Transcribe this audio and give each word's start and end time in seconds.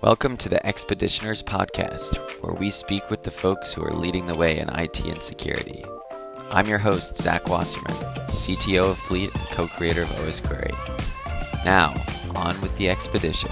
Welcome 0.00 0.36
to 0.36 0.48
the 0.48 0.64
Expeditioners 0.64 1.42
Podcast, 1.42 2.18
where 2.40 2.54
we 2.54 2.70
speak 2.70 3.10
with 3.10 3.24
the 3.24 3.32
folks 3.32 3.72
who 3.72 3.82
are 3.82 3.92
leading 3.92 4.26
the 4.26 4.36
way 4.36 4.60
in 4.60 4.68
IT 4.68 5.00
and 5.00 5.20
security. 5.20 5.84
I'm 6.50 6.68
your 6.68 6.78
host, 6.78 7.16
Zach 7.16 7.48
Wasserman, 7.48 7.96
CTO 8.28 8.92
of 8.92 8.98
Fleet 8.98 9.34
and 9.34 9.48
co 9.48 9.66
creator 9.66 10.02
of 10.02 10.08
OSQuery. 10.10 10.72
Now, 11.64 11.94
on 12.36 12.60
with 12.60 12.78
the 12.78 12.88
expedition. 12.88 13.50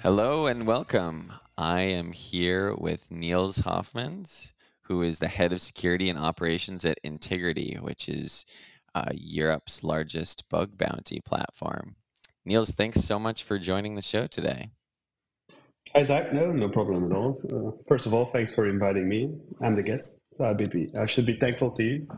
Hello 0.00 0.46
and 0.46 0.66
welcome. 0.66 1.30
I 1.58 1.82
am 1.82 2.10
here 2.10 2.74
with 2.74 3.10
Niels 3.10 3.58
Hofmans, 3.58 4.54
who 4.80 5.02
is 5.02 5.18
the 5.18 5.28
head 5.28 5.52
of 5.52 5.60
security 5.60 6.08
and 6.08 6.18
operations 6.18 6.86
at 6.86 7.02
Intigriti, 7.04 7.78
which 7.82 8.08
is 8.08 8.46
uh, 8.94 9.10
Europe's 9.12 9.84
largest 9.84 10.48
bug 10.48 10.78
bounty 10.78 11.20
platform. 11.20 11.96
Niels, 12.46 12.72
thanks 12.72 13.00
so 13.00 13.18
much 13.18 13.44
for 13.44 13.58
joining 13.58 13.94
the 13.94 14.02
show 14.02 14.26
today. 14.26 14.68
Hi, 15.94 16.02
Zach. 16.02 16.32
No, 16.34 16.52
no 16.52 16.68
problem 16.68 17.10
at 17.10 17.16
all. 17.16 17.40
Uh, 17.50 17.70
first 17.88 18.04
of 18.04 18.12
all, 18.12 18.26
thanks 18.26 18.54
for 18.54 18.68
inviting 18.68 19.08
me. 19.08 19.30
I'm 19.62 19.74
the 19.74 19.82
guest, 19.82 20.18
so 20.32 20.44
I'll 20.44 20.54
be, 20.54 20.90
I 20.98 21.06
should 21.06 21.24
be 21.24 21.36
thankful 21.36 21.70
to 21.72 21.82
you. 21.82 22.08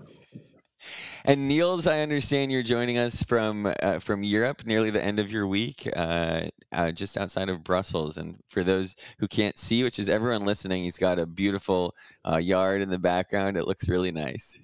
And 1.24 1.48
Niels, 1.48 1.86
I 1.86 2.00
understand 2.00 2.52
you're 2.52 2.62
joining 2.62 2.98
us 2.98 3.22
from 3.22 3.72
uh, 3.82 3.98
from 3.98 4.22
Europe, 4.22 4.66
nearly 4.66 4.90
the 4.90 5.02
end 5.02 5.18
of 5.18 5.30
your 5.30 5.46
week, 5.46 5.88
uh, 5.96 6.42
uh, 6.72 6.92
just 6.92 7.16
outside 7.16 7.48
of 7.48 7.64
Brussels. 7.64 8.18
And 8.18 8.36
for 8.50 8.62
those 8.62 8.94
who 9.18 9.26
can't 9.26 9.58
see, 9.58 9.82
which 9.84 9.98
is 9.98 10.08
everyone 10.08 10.44
listening, 10.44 10.84
he's 10.84 10.98
got 10.98 11.18
a 11.18 11.26
beautiful 11.26 11.94
uh, 12.28 12.36
yard 12.36 12.82
in 12.82 12.90
the 12.90 12.98
background. 12.98 13.56
It 13.56 13.66
looks 13.66 13.88
really 13.88 14.12
nice. 14.12 14.58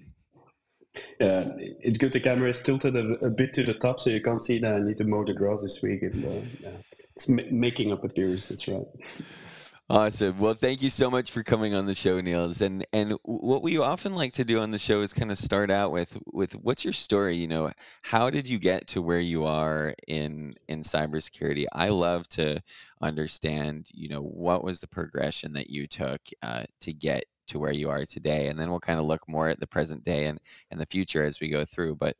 Yeah, 1.20 1.50
it's 1.56 1.98
good. 1.98 2.12
The 2.12 2.20
camera 2.20 2.50
is 2.50 2.62
tilted 2.62 2.96
a, 2.96 3.24
a, 3.24 3.30
bit 3.30 3.54
to 3.54 3.62
the 3.62 3.74
top, 3.74 4.00
so 4.00 4.10
you 4.10 4.20
can't 4.20 4.42
see 4.42 4.58
that 4.58 4.74
I 4.74 4.78
need 4.78 4.98
to 4.98 5.04
mow 5.04 5.24
the 5.24 5.32
grass 5.32 5.62
this 5.62 5.80
week. 5.82 6.02
And, 6.02 6.24
uh, 6.24 6.28
yeah, 6.60 6.76
it's 7.14 7.28
making 7.28 7.92
up 7.92 8.04
appearance. 8.04 8.48
That's 8.48 8.68
right. 8.68 8.86
Awesome. 9.92 10.38
Well, 10.38 10.54
thank 10.54 10.82
you 10.82 10.88
so 10.88 11.10
much 11.10 11.30
for 11.30 11.42
coming 11.42 11.74
on 11.74 11.84
the 11.84 11.94
show, 11.94 12.18
Niels. 12.20 12.62
And 12.62 12.86
and 12.94 13.18
what 13.24 13.62
we 13.62 13.78
often 13.78 14.14
like 14.14 14.32
to 14.34 14.44
do 14.44 14.58
on 14.60 14.70
the 14.70 14.78
show 14.78 15.02
is 15.02 15.12
kind 15.12 15.30
of 15.30 15.38
start 15.38 15.70
out 15.70 15.92
with 15.92 16.16
with 16.32 16.52
what's 16.54 16.84
your 16.84 16.94
story? 16.94 17.36
You 17.36 17.48
know, 17.48 17.70
how 18.00 18.30
did 18.30 18.48
you 18.48 18.58
get 18.58 18.86
to 18.88 19.02
where 19.02 19.20
you 19.20 19.44
are 19.44 19.94
in 20.08 20.54
in 20.68 20.80
cybersecurity? 20.80 21.66
I 21.72 21.88
love 21.88 22.26
to 22.30 22.62
understand. 23.02 23.88
You 23.92 24.08
know, 24.08 24.22
what 24.22 24.64
was 24.64 24.80
the 24.80 24.88
progression 24.88 25.52
that 25.54 25.68
you 25.68 25.86
took 25.86 26.22
uh, 26.42 26.62
to 26.80 26.92
get 26.94 27.24
to 27.52 27.58
where 27.58 27.72
you 27.72 27.88
are 27.88 28.04
today 28.04 28.48
and 28.48 28.58
then 28.58 28.70
we'll 28.70 28.80
kind 28.80 28.98
of 28.98 29.06
look 29.06 29.28
more 29.28 29.48
at 29.48 29.60
the 29.60 29.66
present 29.66 30.02
day 30.04 30.26
and 30.26 30.40
and 30.70 30.80
the 30.80 30.86
future 30.86 31.24
as 31.24 31.40
we 31.40 31.48
go 31.48 31.64
through 31.64 31.94
but 31.94 32.16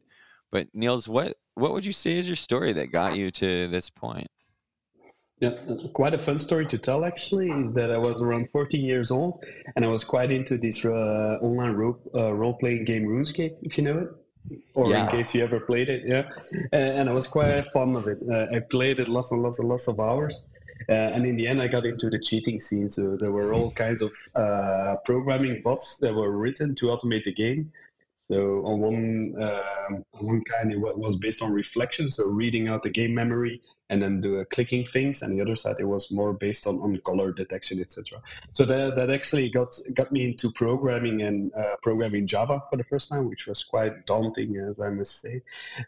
but 0.51 0.67
niels 0.75 1.09
what 1.09 1.37
what 1.55 1.73
would 1.73 1.85
you 1.85 1.93
say 1.93 2.19
is 2.19 2.29
your 2.29 2.37
story 2.37 2.73
that 2.73 2.93
got 2.93 3.17
you 3.17 3.31
to 3.31 3.69
this 3.69 3.91
point 3.91 4.29
yeah, 5.43 5.59
quite 5.93 6.15
a 6.15 6.23
fun 6.23 6.39
story 6.39 6.67
to 6.67 6.79
tell 6.79 7.05
actually 7.05 7.51
is 7.51 7.75
that 7.75 7.91
I 7.91 7.99
was 7.99 8.23
around 8.23 8.49
14 8.51 8.81
years 8.81 9.11
old 9.11 9.45
and 9.75 9.85
I 9.85 9.89
was 9.89 10.05
quite 10.05 10.31
into 10.31 10.57
this 10.57 10.85
uh, 10.85 11.39
online 11.43 11.73
role, 11.73 11.99
uh, 12.15 12.33
role 12.33 12.55
playing 12.55 12.85
game 12.85 13.07
RuneScape, 13.09 13.57
if 13.61 13.77
you 13.77 13.83
know 13.83 13.99
it, 13.99 14.61
or 14.77 14.89
yeah. 14.89 15.05
in 15.05 15.11
case 15.11 15.35
you 15.35 15.43
ever 15.43 15.59
played 15.59 15.89
it. 15.89 16.05
Yeah, 16.07 16.29
and, 16.71 16.99
and 16.99 17.11
I 17.11 17.13
was 17.13 17.27
quite 17.27 17.65
fond 17.73 17.97
of 17.97 18.07
it. 18.07 18.19
Uh, 18.31 18.57
I 18.57 18.61
played 18.61 19.01
it 19.01 19.09
lots 19.09 19.33
and 19.33 19.43
lots 19.43 19.59
and 19.59 19.69
lots 19.69 19.89
of 19.89 19.99
hours. 19.99 20.49
Uh, 20.89 20.93
and 20.93 21.27
in 21.27 21.37
the 21.37 21.47
end, 21.47 21.61
I 21.61 21.69
got 21.69 21.87
into 21.87 22.11
the 22.11 22.19
cheating 22.19 22.59
scene. 22.59 22.89
So 22.89 23.17
there 23.17 23.33
were 23.33 23.53
all 23.53 23.71
kinds 23.71 24.03
of 24.03 24.13
uh, 24.35 24.97
programming 25.05 25.63
bots 25.63 25.97
that 25.99 26.15
were 26.15 26.31
written 26.31 26.75
to 26.77 26.87
automate 26.87 27.25
the 27.25 27.33
game. 27.33 27.73
So 28.31 28.65
on 28.65 28.81
one 28.81 29.35
on 29.39 30.27
one 30.27 30.43
kind, 30.45 30.73
it 30.73 30.79
was 30.79 31.17
based 31.17 31.43
on 31.43 31.53
reflection, 31.53 32.11
so 32.11 32.27
reading 32.27 32.69
out 32.69 32.83
the 32.83 32.91
game 32.91 33.15
memory 33.15 33.61
and 33.91 34.01
then 34.01 34.21
do 34.21 34.45
clicking 34.47 34.85
things. 34.85 35.23
And 35.23 35.33
the 35.33 35.41
other 35.43 35.57
side, 35.57 35.77
it 35.79 35.85
was 35.85 36.11
more 36.11 36.33
based 36.33 36.67
on, 36.67 36.77
on 36.81 36.99
color 37.05 37.33
detection, 37.33 37.81
etc. 37.81 38.23
So 38.53 38.65
that, 38.65 38.97
that 38.97 39.11
actually 39.11 39.51
got 39.51 39.75
got 39.95 40.13
me 40.13 40.25
into 40.25 40.51
programming 40.53 41.23
and 41.23 41.53
uh, 41.55 41.77
programming 41.83 42.27
Java 42.27 42.63
for 42.71 42.77
the 42.77 42.85
first 42.85 43.09
time, 43.09 43.29
which 43.29 43.47
was 43.47 43.65
quite 43.65 44.07
daunting, 44.07 44.57
as 44.57 44.81
I 44.81 44.91
must 44.91 45.21
say. 45.21 45.43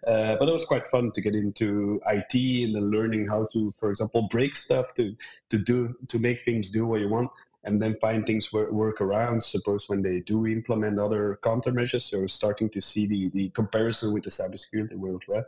Uh, 0.07 0.37
but 0.37 0.49
it 0.49 0.53
was 0.53 0.65
quite 0.65 0.87
fun 0.87 1.13
to 1.13 1.21
get 1.21 1.35
into 1.35 2.01
IT 2.07 2.35
and 2.35 2.75
then 2.75 2.91
learning 2.91 3.29
how 3.29 3.49
to, 3.53 3.73
for 3.79 3.91
example, 3.91 4.29
break 4.29 4.57
stuff 4.57 4.93
to 4.95 5.15
to 5.51 5.59
do 5.59 5.95
to 6.09 6.19
make 6.19 6.45
things 6.45 6.71
do 6.71 6.87
what 6.87 7.01
you 7.01 7.09
want 7.09 7.31
and 7.65 7.81
then 7.81 7.95
find 7.95 8.27
things 8.27 8.53
work, 8.53 8.71
work 8.71 9.01
around. 9.01 9.43
Suppose 9.43 9.89
when 9.89 10.03
they 10.03 10.21
do 10.21 10.47
implement 10.47 10.99
other 10.99 11.39
countermeasures, 11.43 12.03
so 12.03 12.27
starting 12.27 12.69
to 12.71 12.81
see 12.81 13.07
the, 13.07 13.31
the 13.31 13.49
comparison 13.51 14.13
with 14.13 14.25
the 14.25 14.31
cybersecurity 14.31 14.97
world, 14.97 15.25
right? 15.29 15.45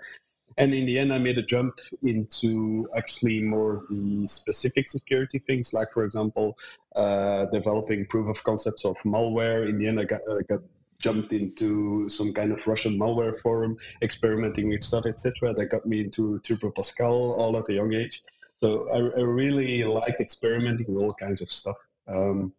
And 0.59 0.73
in 0.73 0.87
the 0.87 0.99
end, 0.99 1.13
I 1.13 1.19
made 1.19 1.37
a 1.37 1.43
jump 1.43 1.75
into 2.03 2.89
actually 2.97 3.43
more 3.43 3.85
the 3.91 4.27
specific 4.27 4.89
security 4.89 5.39
things, 5.39 5.75
like 5.75 5.93
for 5.93 6.05
example, 6.05 6.57
uh, 6.95 7.45
developing 7.47 8.07
proof 8.07 8.29
of 8.29 8.43
concepts 8.43 8.85
of 8.85 8.97
malware. 9.05 9.69
In 9.69 9.79
the 9.79 9.87
end, 9.87 10.01
I 10.01 10.05
got, 10.05 10.21
I 10.31 10.43
got 10.49 10.61
jumped 10.99 11.33
into 11.33 12.09
some 12.09 12.33
kind 12.33 12.53
of 12.53 12.67
Russian 12.67 12.99
malware 12.99 13.39
forum, 13.39 13.77
experimenting 14.01 14.71
with 14.71 14.83
stuff, 14.83 15.05
etc. 15.05 15.53
That 15.53 15.67
got 15.67 15.85
me 15.85 16.01
into 16.01 16.39
Turbo 16.39 16.71
Pascal 16.71 17.33
all 17.33 17.59
at 17.59 17.69
a 17.69 17.75
young 17.75 17.93
age. 17.93 18.23
So 18.59 18.89
I, 18.91 18.97
I 19.19 19.23
really 19.23 19.85
liked 19.85 20.21
experimenting 20.21 20.95
with 20.95 21.05
all 21.05 21.13
kinds 21.13 21.43
of 21.43 21.53
stuff. 21.53 21.77
Um, 22.09 22.53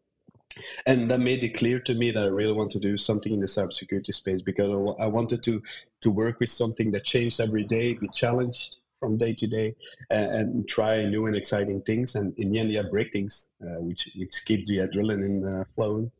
and 0.85 1.09
that 1.09 1.19
made 1.19 1.43
it 1.43 1.49
clear 1.57 1.79
to 1.81 1.93
me 1.93 2.11
that 2.11 2.23
I 2.23 2.27
really 2.27 2.53
want 2.53 2.71
to 2.71 2.79
do 2.79 2.97
something 2.97 3.31
in 3.31 3.39
the 3.39 3.45
cybersecurity 3.45 4.13
space 4.13 4.41
because 4.41 4.95
I 4.99 5.07
wanted 5.07 5.43
to 5.43 5.61
to 6.01 6.11
work 6.11 6.39
with 6.39 6.49
something 6.49 6.91
that 6.91 7.03
changed 7.03 7.39
every 7.39 7.63
day, 7.63 7.93
be 7.93 8.07
challenged 8.09 8.77
from 8.99 9.17
day 9.17 9.33
to 9.33 9.47
day, 9.47 9.75
and, 10.09 10.31
and 10.31 10.67
try 10.67 11.05
new 11.05 11.27
and 11.27 11.35
exciting 11.35 11.81
things. 11.81 12.15
And 12.15 12.37
in 12.39 12.51
the 12.51 12.59
end, 12.59 12.71
yeah, 12.71 12.83
break 12.89 13.13
things, 13.13 13.53
uh, 13.61 13.79
which 13.81 14.09
which 14.15 14.43
keeps 14.45 14.69
the 14.69 14.77
adrenaline 14.77 15.61
uh, 15.61 15.65
flowing. 15.75 16.11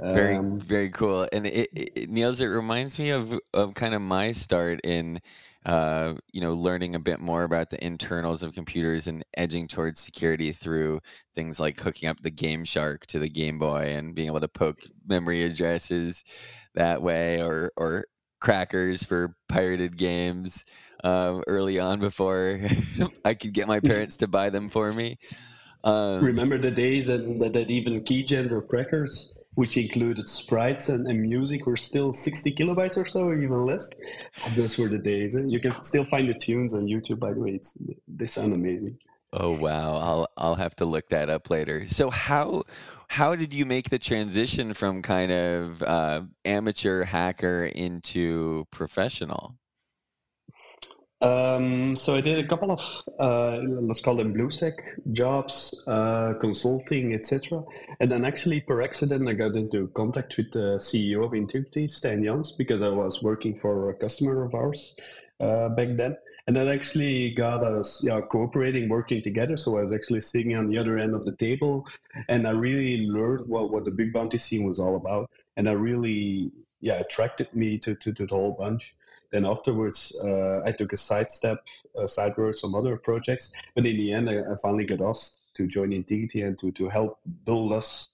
Very, 0.00 0.34
um, 0.34 0.60
very 0.60 0.90
cool. 0.90 1.28
And 1.32 1.46
it, 1.46 1.68
it, 1.72 2.10
Niels, 2.10 2.40
it 2.40 2.46
reminds 2.46 2.98
me 2.98 3.10
of 3.10 3.38
of 3.52 3.74
kind 3.74 3.94
of 3.94 4.02
my 4.02 4.32
start 4.32 4.80
in 4.82 5.20
uh, 5.64 6.14
you 6.32 6.40
know, 6.40 6.54
learning 6.54 6.94
a 6.94 7.00
bit 7.00 7.20
more 7.20 7.44
about 7.44 7.70
the 7.70 7.84
internals 7.84 8.42
of 8.42 8.54
computers 8.54 9.06
and 9.06 9.24
edging 9.36 9.66
towards 9.66 9.98
security 9.98 10.52
through 10.52 11.00
things 11.34 11.58
like 11.58 11.80
hooking 11.80 12.08
up 12.08 12.20
the 12.20 12.30
Game 12.30 12.64
Shark 12.64 13.06
to 13.06 13.18
the 13.18 13.30
Game 13.30 13.58
Boy 13.58 13.94
and 13.96 14.14
being 14.14 14.26
able 14.26 14.40
to 14.40 14.48
poke 14.48 14.80
memory 15.06 15.42
addresses 15.42 16.22
that 16.74 17.00
way, 17.00 17.42
or 17.42 17.72
or 17.76 18.04
crackers 18.40 19.02
for 19.02 19.34
pirated 19.48 19.96
games 19.96 20.66
uh, 21.02 21.40
early 21.46 21.80
on 21.80 21.98
before 21.98 22.60
I 23.24 23.32
could 23.32 23.54
get 23.54 23.66
my 23.66 23.80
parents 23.84 24.18
to 24.18 24.28
buy 24.28 24.50
them 24.50 24.68
for 24.68 24.92
me. 24.92 25.16
Um, 25.82 26.24
Remember 26.24 26.58
the 26.58 26.70
days 26.70 27.06
that, 27.06 27.52
that 27.52 27.70
even 27.70 28.00
keygens 28.00 28.52
or 28.52 28.62
crackers 28.62 29.34
which 29.54 29.76
included 29.76 30.28
sprites 30.28 30.88
and, 30.88 31.06
and, 31.06 31.22
music, 31.22 31.66
were 31.66 31.76
still 31.76 32.12
60 32.12 32.52
kilobytes 32.54 32.96
or 32.96 33.06
so, 33.06 33.24
or 33.24 33.36
even 33.40 33.64
less. 33.64 33.90
Those 34.56 34.78
were 34.78 34.88
the 34.88 34.98
days. 34.98 35.34
And 35.34 35.50
you 35.50 35.60
can 35.60 35.80
still 35.82 36.04
find 36.04 36.28
the 36.28 36.34
tunes 36.34 36.74
on 36.74 36.86
YouTube, 36.86 37.18
by 37.18 37.32
the 37.32 37.40
way. 37.40 37.50
It's, 37.50 37.78
they 38.08 38.26
sound 38.26 38.54
amazing. 38.54 38.98
Oh 39.36 39.58
wow, 39.58 39.96
I'll 39.96 40.28
I'll 40.36 40.54
have 40.54 40.76
to 40.76 40.84
look 40.84 41.08
that 41.08 41.28
up 41.28 41.50
later. 41.50 41.88
So 41.88 42.08
how 42.08 42.62
how 43.08 43.34
did 43.34 43.52
you 43.52 43.66
make 43.66 43.90
the 43.90 43.98
transition 43.98 44.74
from 44.74 45.02
kind 45.02 45.32
of 45.32 45.82
uh, 45.82 46.22
amateur 46.44 47.02
hacker 47.02 47.64
into 47.64 48.64
professional? 48.70 49.56
Um, 51.24 51.96
so 51.96 52.14
I 52.14 52.20
did 52.20 52.38
a 52.38 52.46
couple 52.46 52.70
of 52.70 52.82
uh, 53.18 53.56
let's 53.88 54.02
call 54.02 54.16
them 54.16 54.34
BlueSec 54.34 54.74
jobs, 55.12 55.82
uh, 55.86 56.34
consulting, 56.38 57.14
etc. 57.14 57.62
And 57.98 58.10
then 58.10 58.26
actually, 58.26 58.60
per 58.60 58.82
accident, 58.82 59.26
I 59.26 59.32
got 59.32 59.56
into 59.56 59.88
contact 59.88 60.36
with 60.36 60.52
the 60.52 60.76
CEO 60.76 61.24
of 61.24 61.32
Intigriti, 61.32 61.86
Stijn 61.88 62.22
Jans, 62.24 62.52
because 62.52 62.82
I 62.82 62.90
was 62.90 63.22
working 63.22 63.58
for 63.58 63.88
a 63.88 63.94
customer 63.94 64.44
of 64.44 64.54
ours 64.54 64.94
uh, 65.40 65.70
back 65.70 65.96
then. 65.96 66.18
And 66.46 66.54
that 66.56 66.68
actually 66.68 67.30
got 67.30 67.64
us 67.64 68.06
cooperating, 68.30 68.90
working 68.90 69.22
together. 69.22 69.56
So 69.56 69.78
I 69.78 69.80
was 69.80 69.94
actually 69.94 70.20
sitting 70.20 70.54
on 70.54 70.68
the 70.68 70.76
other 70.76 70.98
end 70.98 71.14
of 71.14 71.24
the 71.24 71.34
table, 71.36 71.86
and 72.28 72.46
I 72.46 72.50
really 72.50 73.06
learned 73.06 73.48
what, 73.48 73.70
what 73.70 73.86
the 73.86 73.92
bug 73.92 74.12
bounty 74.12 74.36
scene 74.36 74.68
was 74.68 74.78
all 74.78 74.96
about. 74.96 75.30
And 75.56 75.70
I 75.70 75.72
really 75.72 76.52
yeah 76.84 77.00
attracted 77.00 77.48
me 77.54 77.78
to, 77.78 77.94
to, 77.94 78.12
to 78.12 78.26
the 78.26 78.34
whole 78.34 78.52
bunch. 78.52 78.94
Then 79.32 79.46
afterwards, 79.46 80.14
uh, 80.22 80.60
I 80.64 80.70
took 80.70 80.92
a 80.92 80.96
sidestep, 80.96 81.64
uh, 81.98 82.06
sideways 82.06 82.60
some 82.60 82.74
other 82.74 82.96
projects. 82.98 83.52
But 83.74 83.86
in 83.86 83.96
the 83.96 84.12
end, 84.12 84.28
I, 84.28 84.36
I, 84.52 84.56
finally 84.62 84.84
got 84.84 85.00
asked 85.00 85.40
to 85.56 85.66
join 85.66 85.90
Intigriti 85.90 86.46
and 86.46 86.56
to, 86.58 86.70
to 86.72 86.88
help 86.88 87.18
build 87.44 87.72
us 87.72 88.10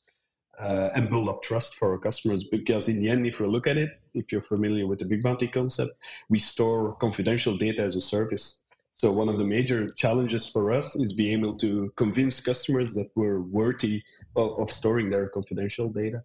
uh, 0.58 0.90
and 0.94 1.10
build 1.10 1.28
up 1.28 1.42
trust 1.42 1.74
for 1.74 1.92
our 1.92 1.98
customers. 1.98 2.44
Because 2.44 2.88
in 2.88 3.00
the 3.00 3.10
end, 3.10 3.26
if 3.26 3.40
you 3.40 3.48
look 3.48 3.66
at 3.66 3.76
it, 3.76 3.90
if 4.14 4.30
you're 4.30 4.48
familiar 4.54 4.86
with 4.86 5.00
the 5.00 5.04
bug 5.04 5.22
bounty 5.22 5.48
concept, 5.48 5.92
we 6.28 6.38
store 6.38 6.94
confidential 6.94 7.56
data 7.56 7.82
as 7.82 7.96
a 7.96 8.00
service. 8.00 8.62
So 8.92 9.10
one 9.10 9.28
of 9.28 9.38
the 9.38 9.44
major 9.44 9.88
challenges 9.88 10.46
for 10.46 10.72
us 10.72 10.94
is 10.94 11.14
being 11.14 11.40
able 11.40 11.56
to 11.58 11.92
convince 11.96 12.38
customers 12.40 12.94
that 12.94 13.10
we're 13.14 13.40
worthy 13.40 14.02
of, 14.36 14.58
of 14.60 14.70
storing 14.70 15.10
their 15.10 15.28
confidential 15.28 15.88
data. 15.88 16.22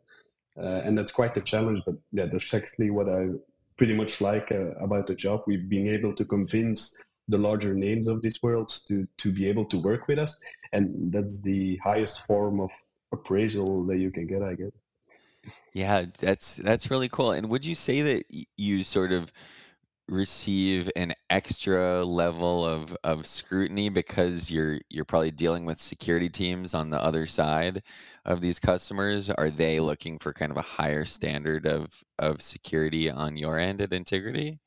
Uh, 0.58 0.82
and 0.86 0.98
that's 0.98 1.12
quite 1.12 1.36
a 1.38 1.42
challenge, 1.42 1.82
but 1.86 1.96
yeah, 2.12 2.26
that's 2.26 2.54
actually 2.54 2.90
what 2.90 3.10
I 3.10 3.30
pretty 3.78 3.94
much 3.94 4.22
like 4.22 4.52
uh, 4.52 4.72
about 4.80 5.08
the 5.08 5.16
job. 5.16 5.44
We've 5.48 5.68
been 5.68 5.90
able 5.90 6.14
to 6.14 6.24
convince 6.24 6.96
the 7.28 7.38
larger 7.38 7.74
names 7.74 8.08
of 8.08 8.22
these 8.22 8.42
worlds 8.42 8.86
to 8.86 9.08
to 9.18 9.32
be 9.32 9.48
able 9.50 9.66
to 9.66 9.78
work 9.78 10.08
with 10.08 10.20
us, 10.20 10.38
and 10.72 11.12
that's 11.12 11.42
the 11.42 11.78
highest 11.78 12.26
form 12.26 12.60
of 12.60 12.72
appraisal 13.12 13.86
that 13.86 13.98
you 13.98 14.12
can 14.12 14.28
get, 14.28 14.42
I 14.44 14.54
guess. 14.56 14.72
Yeah, 15.74 16.06
that's 16.20 16.56
that's 16.58 16.90
really 16.90 17.10
cool. 17.10 17.32
And 17.32 17.50
would 17.50 17.66
you 17.66 17.76
say 17.76 18.02
that 18.02 18.24
you 18.58 18.84
sort 18.84 19.12
of 19.12 19.32
receive 20.08 20.90
an 20.96 21.14
extra 21.32 22.04
level 22.06 22.64
of 22.64 22.96
of 23.04 23.26
scrutiny 23.26 23.90
because 23.90 24.52
you're 24.52 24.80
you're 24.90 25.06
probably 25.06 25.32
dealing 25.32 25.66
with 25.66 25.80
security 25.80 26.30
teams 26.30 26.74
on 26.74 26.90
the 26.90 27.02
other 27.02 27.26
side 27.26 27.82
of 28.26 28.42
these 28.42 28.60
customers? 28.60 29.30
Are 29.30 29.50
they 29.50 29.80
looking 29.80 30.18
for 30.20 30.34
kind 30.34 30.52
of 30.52 30.58
a 30.58 30.62
higher 30.62 31.06
standard 31.06 31.66
of 31.66 32.04
of 32.20 32.42
security 32.42 33.10
on 33.10 33.38
your 33.38 33.58
end 33.60 33.82
at 33.82 33.92
Intigriti? 33.92 34.60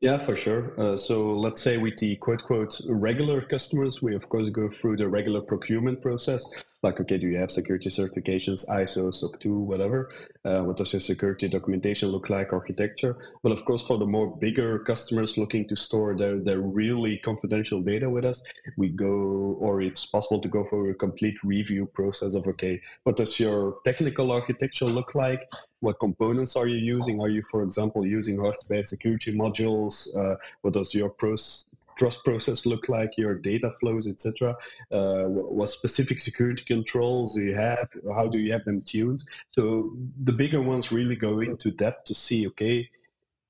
Yeah, 0.00 0.18
for 0.18 0.36
sure. 0.36 0.78
Uh, 0.78 0.96
so 0.96 1.32
let's 1.32 1.62
say 1.62 1.78
with 1.78 1.96
the 1.96 2.16
quote 2.16 2.42
quote 2.42 2.78
regular 2.88 3.40
customers, 3.40 4.02
we 4.02 4.14
of 4.14 4.28
course 4.28 4.50
go 4.50 4.68
through 4.68 4.98
the 4.98 5.08
regular 5.08 5.40
procurement 5.40 6.02
process. 6.02 6.44
Like, 6.82 7.00
okay, 7.00 7.16
do 7.16 7.26
you 7.26 7.38
have 7.38 7.50
security 7.50 7.88
certifications, 7.88 8.68
ISO, 8.68 9.12
SOC 9.14 9.40
2, 9.40 9.58
whatever? 9.58 10.10
Uh, 10.44 10.60
what 10.60 10.76
does 10.76 10.92
your 10.92 11.00
security 11.00 11.48
documentation 11.48 12.10
look 12.10 12.28
like, 12.28 12.52
architecture? 12.52 13.16
But 13.42 13.52
of 13.52 13.64
course, 13.64 13.82
for 13.82 13.98
the 13.98 14.06
more 14.06 14.36
bigger 14.36 14.78
customers 14.80 15.38
looking 15.38 15.66
to 15.68 15.76
store 15.76 16.14
their, 16.16 16.38
their 16.38 16.60
really 16.60 17.16
confidential 17.18 17.80
data 17.80 18.10
with 18.10 18.26
us, 18.26 18.42
we 18.76 18.90
go, 18.90 19.56
or 19.58 19.80
it's 19.80 20.04
possible 20.04 20.40
to 20.40 20.48
go 20.48 20.66
for 20.68 20.90
a 20.90 20.94
complete 20.94 21.42
review 21.42 21.86
process 21.86 22.34
of, 22.34 22.46
okay, 22.46 22.80
what 23.04 23.16
does 23.16 23.40
your 23.40 23.78
technical 23.84 24.30
architecture 24.30 24.84
look 24.84 25.14
like? 25.14 25.48
What 25.80 25.98
components 25.98 26.56
are 26.56 26.68
you 26.68 26.76
using? 26.76 27.20
Are 27.20 27.30
you, 27.30 27.42
for 27.50 27.62
example, 27.62 28.06
using 28.06 28.38
hardware 28.38 28.84
security 28.84 29.34
modules? 29.34 30.14
Uh, 30.14 30.36
what 30.60 30.74
does 30.74 30.94
your 30.94 31.08
pros 31.08 31.66
trust 31.96 32.24
process 32.24 32.66
look 32.66 32.88
like, 32.88 33.16
your 33.16 33.34
data 33.34 33.72
flows, 33.80 34.06
etc. 34.06 34.56
Uh, 34.90 35.24
what 35.24 35.68
specific 35.68 36.20
security 36.20 36.64
controls 36.64 37.34
do 37.34 37.42
you 37.42 37.54
have? 37.54 37.88
How 38.14 38.26
do 38.26 38.38
you 38.38 38.52
have 38.52 38.64
them 38.64 38.80
tuned? 38.80 39.22
So 39.48 39.92
the 40.22 40.32
bigger 40.32 40.62
ones 40.62 40.92
really 40.92 41.16
go 41.16 41.40
into 41.40 41.70
depth 41.70 42.04
to 42.06 42.14
see, 42.14 42.46
okay, 42.48 42.88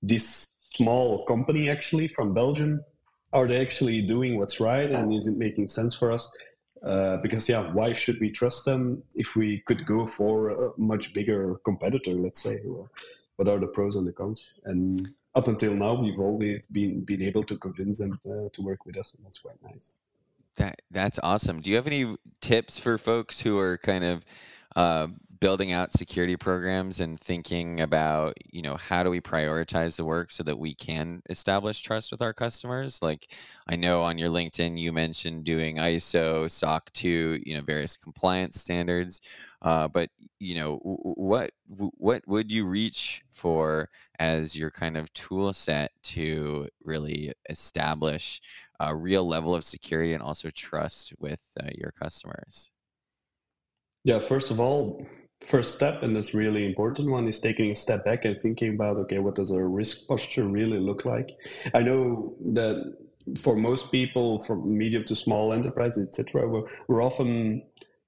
this 0.02 0.48
small 0.58 1.24
company 1.26 1.70
actually 1.70 2.08
from 2.08 2.34
Belgium, 2.34 2.84
are 3.32 3.46
they 3.46 3.60
actually 3.60 4.02
doing 4.02 4.38
what's 4.38 4.60
right 4.60 4.90
and 4.90 5.12
is 5.12 5.26
it 5.26 5.36
making 5.36 5.68
sense 5.68 5.94
for 5.94 6.12
us? 6.12 6.30
Uh, 6.82 7.16
because 7.18 7.48
yeah, 7.48 7.72
why 7.72 7.92
should 7.92 8.20
we 8.20 8.30
trust 8.30 8.64
them 8.64 9.02
if 9.14 9.34
we 9.34 9.60
could 9.66 9.84
go 9.86 10.06
for 10.06 10.50
a 10.50 10.70
much 10.78 11.12
bigger 11.12 11.56
competitor? 11.64 12.12
Let's 12.12 12.42
say, 12.42 12.60
what 13.36 13.48
are 13.48 13.58
the 13.58 13.66
pros 13.66 13.96
and 13.96 14.06
the 14.06 14.12
cons? 14.12 14.54
And 14.64 15.08
up 15.36 15.48
until 15.48 15.74
now, 15.74 15.94
we've 15.94 16.18
always 16.18 16.66
been 16.66 17.04
been 17.04 17.22
able 17.22 17.44
to 17.44 17.56
convince 17.58 17.98
them 17.98 18.18
uh, 18.26 18.48
to 18.54 18.62
work 18.62 18.86
with 18.86 18.96
us, 18.96 19.14
and 19.14 19.24
that's 19.24 19.38
quite 19.38 19.62
nice. 19.62 19.98
That 20.56 20.80
that's 20.90 21.20
awesome. 21.22 21.60
Do 21.60 21.70
you 21.70 21.76
have 21.76 21.86
any 21.86 22.16
tips 22.40 22.78
for 22.78 22.96
folks 22.96 23.40
who 23.40 23.58
are 23.58 23.76
kind 23.76 24.02
of 24.02 24.24
uh, 24.74 25.08
building 25.40 25.72
out 25.72 25.92
security 25.92 26.36
programs 26.36 27.00
and 27.00 27.18
thinking 27.18 27.80
about, 27.80 28.34
you 28.50 28.62
know, 28.62 28.76
how 28.76 29.02
do 29.02 29.10
we 29.10 29.20
prioritize 29.20 29.96
the 29.96 30.04
work 30.04 30.30
so 30.30 30.42
that 30.42 30.58
we 30.58 30.74
can 30.74 31.22
establish 31.28 31.80
trust 31.80 32.10
with 32.10 32.22
our 32.22 32.32
customers? 32.32 33.00
Like, 33.02 33.32
I 33.68 33.76
know 33.76 34.02
on 34.02 34.18
your 34.18 34.30
LinkedIn 34.30 34.78
you 34.78 34.92
mentioned 34.92 35.44
doing 35.44 35.76
ISO, 35.76 36.50
SOC 36.50 36.92
2, 36.92 37.42
you 37.44 37.54
know, 37.54 37.62
various 37.62 37.96
compliance 37.96 38.60
standards. 38.60 39.20
Uh, 39.62 39.88
but 39.88 40.10
you 40.38 40.54
know, 40.54 40.76
what 40.84 41.50
what 41.64 42.22
would 42.28 42.52
you 42.52 42.66
reach 42.66 43.22
for 43.30 43.88
as 44.18 44.54
your 44.54 44.70
kind 44.70 44.96
of 44.96 45.12
tool 45.14 45.52
set 45.52 45.92
to 46.02 46.68
really 46.84 47.32
establish 47.48 48.40
a 48.80 48.94
real 48.94 49.26
level 49.26 49.54
of 49.54 49.64
security 49.64 50.12
and 50.12 50.22
also 50.22 50.50
trust 50.50 51.14
with 51.18 51.42
uh, 51.60 51.68
your 51.74 51.90
customers? 51.92 52.70
Yeah, 54.04 54.20
first 54.20 54.52
of 54.52 54.60
all, 54.60 55.04
first 55.46 55.72
step, 55.72 56.02
and 56.02 56.14
this 56.14 56.34
really 56.34 56.66
important 56.66 57.10
one, 57.10 57.28
is 57.28 57.38
taking 57.38 57.70
a 57.70 57.74
step 57.74 58.04
back 58.04 58.24
and 58.24 58.38
thinking 58.38 58.74
about 58.74 58.98
okay, 58.98 59.18
what 59.18 59.34
does 59.34 59.50
a 59.50 59.62
risk 59.62 60.06
posture 60.08 60.44
really 60.44 60.78
look 60.78 61.04
like? 61.04 61.36
I 61.74 61.82
know 61.82 62.34
that 62.52 62.96
for 63.38 63.56
most 63.56 63.90
people, 63.90 64.40
from 64.40 64.76
medium 64.76 65.04
to 65.04 65.16
small 65.16 65.52
enterprises, 65.52 66.08
etc., 66.08 66.48
we're, 66.48 66.62
we're 66.88 67.02
often 67.02 67.62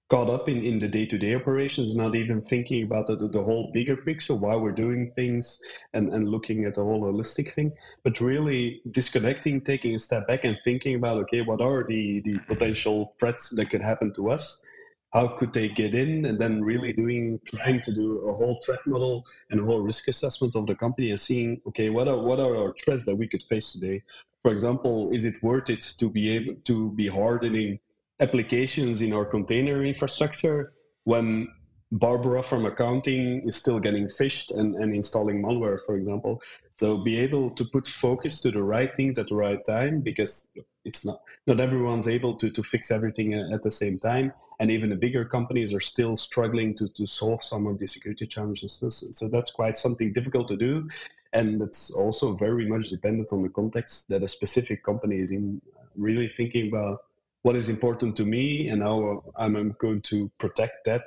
caught 0.08 0.30
up 0.30 0.48
in, 0.48 0.64
in 0.64 0.78
the 0.78 0.88
day-to-day 0.88 1.34
operations 1.34 1.94
not 1.94 2.14
even 2.14 2.40
thinking 2.40 2.82
about 2.82 3.06
the, 3.06 3.16
the 3.16 3.42
whole 3.42 3.70
bigger 3.72 3.96
picture 3.96 4.34
why 4.34 4.56
we're 4.56 4.72
doing 4.72 5.10
things 5.14 5.60
and, 5.92 6.12
and 6.12 6.28
looking 6.28 6.64
at 6.64 6.74
the 6.74 6.82
whole 6.82 7.02
holistic 7.02 7.52
thing 7.52 7.70
but 8.04 8.18
really 8.20 8.80
disconnecting 8.90 9.60
taking 9.60 9.94
a 9.94 9.98
step 9.98 10.26
back 10.26 10.44
and 10.44 10.58
thinking 10.64 10.94
about 10.94 11.18
okay 11.18 11.42
what 11.42 11.60
are 11.60 11.84
the, 11.84 12.20
the 12.20 12.38
potential 12.46 13.14
threats 13.20 13.50
that 13.50 13.68
could 13.68 13.82
happen 13.82 14.12
to 14.14 14.30
us 14.30 14.64
how 15.12 15.26
could 15.26 15.52
they 15.52 15.68
get 15.68 15.94
in 15.94 16.26
and 16.26 16.38
then 16.38 16.62
really 16.62 16.92
doing 16.92 17.40
trying 17.46 17.80
to 17.82 17.92
do 17.94 18.18
a 18.28 18.34
whole 18.34 18.60
threat 18.64 18.86
model 18.86 19.24
and 19.50 19.60
a 19.60 19.64
whole 19.64 19.80
risk 19.80 20.08
assessment 20.08 20.54
of 20.54 20.66
the 20.66 20.74
company 20.74 21.10
and 21.10 21.20
seeing 21.20 21.60
okay 21.66 21.88
what 21.88 22.08
are 22.08 22.18
what 22.18 22.38
are 22.38 22.56
our 22.56 22.74
threats 22.84 23.04
that 23.06 23.16
we 23.16 23.26
could 23.26 23.42
face 23.42 23.72
today? 23.72 24.02
For 24.42 24.52
example 24.52 25.10
is 25.12 25.24
it 25.24 25.42
worth 25.42 25.70
it 25.70 25.82
to 25.98 26.10
be 26.10 26.30
able 26.36 26.54
to 26.64 26.90
be 26.92 27.06
hardening 27.06 27.78
applications 28.20 29.00
in 29.02 29.12
our 29.12 29.24
container 29.24 29.84
infrastructure 29.84 30.72
when 31.04 31.48
Barbara 31.90 32.42
from 32.42 32.66
accounting 32.66 33.48
is 33.48 33.56
still 33.56 33.80
getting 33.80 34.04
phished 34.04 34.56
and, 34.56 34.74
and 34.76 34.94
installing 34.94 35.42
malware, 35.42 35.78
for 35.86 35.96
example. 35.96 36.42
So 36.72 36.98
be 36.98 37.18
able 37.18 37.50
to 37.50 37.64
put 37.64 37.86
focus 37.86 38.40
to 38.42 38.50
the 38.50 38.62
right 38.62 38.94
things 38.94 39.18
at 39.18 39.28
the 39.28 39.36
right 39.36 39.64
time 39.64 40.00
because 40.00 40.52
it's 40.84 41.04
not 41.04 41.18
not 41.46 41.60
everyone's 41.60 42.06
able 42.06 42.36
to, 42.36 42.50
to 42.50 42.62
fix 42.62 42.90
everything 42.90 43.32
at 43.32 43.62
the 43.62 43.70
same 43.70 43.98
time. 43.98 44.32
And 44.60 44.70
even 44.70 44.90
the 44.90 44.96
bigger 44.96 45.24
companies 45.24 45.72
are 45.72 45.80
still 45.80 46.14
struggling 46.16 46.74
to, 46.74 46.88
to 46.92 47.06
solve 47.06 47.42
some 47.42 47.66
of 47.66 47.78
the 47.78 47.86
security 47.86 48.26
challenges. 48.26 48.72
So, 48.74 48.90
so 48.90 49.28
that's 49.30 49.50
quite 49.50 49.78
something 49.78 50.12
difficult 50.12 50.46
to 50.48 50.58
do. 50.58 50.86
And 51.32 51.62
it's 51.62 51.90
also 51.90 52.34
very 52.34 52.66
much 52.68 52.90
dependent 52.90 53.32
on 53.32 53.42
the 53.42 53.48
context 53.48 54.08
that 54.10 54.22
a 54.22 54.28
specific 54.28 54.84
company 54.84 55.20
is 55.20 55.30
in 55.30 55.62
really 55.96 56.28
thinking 56.28 56.68
about 56.68 56.98
what 57.42 57.56
is 57.56 57.70
important 57.70 58.14
to 58.16 58.24
me 58.24 58.68
and 58.68 58.82
how 58.82 59.24
I'm 59.36 59.70
going 59.78 60.02
to 60.02 60.30
protect 60.38 60.84
that. 60.84 61.06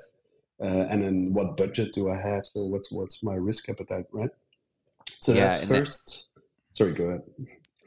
Uh, 0.61 0.85
and 0.89 1.01
then 1.01 1.33
what 1.33 1.57
budget 1.57 1.93
do 1.93 2.09
I 2.09 2.17
have? 2.17 2.45
So 2.45 2.63
what's 2.65 2.91
what's 2.91 3.23
my 3.23 3.33
risk 3.33 3.67
appetite, 3.69 4.05
right? 4.11 4.29
So 5.19 5.33
yeah, 5.33 5.47
that's 5.47 5.67
first. 5.67 6.27
That, 6.35 6.43
sorry, 6.73 6.93
go 6.93 7.05
ahead. 7.05 7.21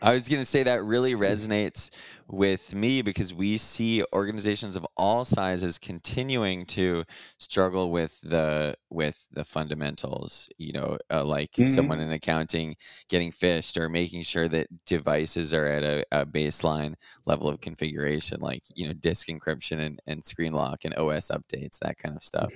I 0.03 0.15
was 0.15 0.29
going 0.29 0.41
to 0.41 0.47
say 0.47 0.63
that 0.65 0.85
really 0.85 1.15
resonates 1.15 1.91
with 2.29 2.75
me 2.75 3.03
because 3.03 3.33
we 3.33 3.59
see 3.59 4.05
organizations 4.13 4.77
of 4.77 4.87
all 4.97 5.25
sizes 5.25 5.79
continuing 5.79 6.67
to 6.67 7.05
struggle 7.39 7.91
with 7.91 8.21
the 8.23 8.77
with 8.91 9.25
the 9.33 9.45
fundamentals. 9.45 10.49
You 10.59 10.73
know, 10.73 10.99
uh, 11.11 11.25
like 11.25 11.53
mm-hmm. 11.53 11.69
someone 11.69 12.01
in 12.01 12.11
accounting 12.13 12.77
getting 13.09 13.31
phished 13.31 13.81
or 13.81 13.89
making 13.89 14.25
sure 14.25 14.49
that 14.49 14.67
devices 14.85 15.55
are 15.55 15.67
at 15.67 15.85
a, 15.85 16.05
a, 16.13 16.27
baseline 16.27 16.95
level 17.27 17.49
of 17.49 17.61
configuration, 17.61 18.41
like 18.41 18.63
you 18.75 18.87
know, 18.87 18.95
disk 18.95 19.29
encryption 19.29 19.81
and, 19.81 20.01
and 20.07 20.25
screen 20.25 20.53
lock 20.53 20.85
and 20.85 20.95
OS 20.97 21.31
updates, 21.31 21.79
that 21.79 21.99
kind 21.99 22.17
of 22.17 22.23
stuff. 22.23 22.53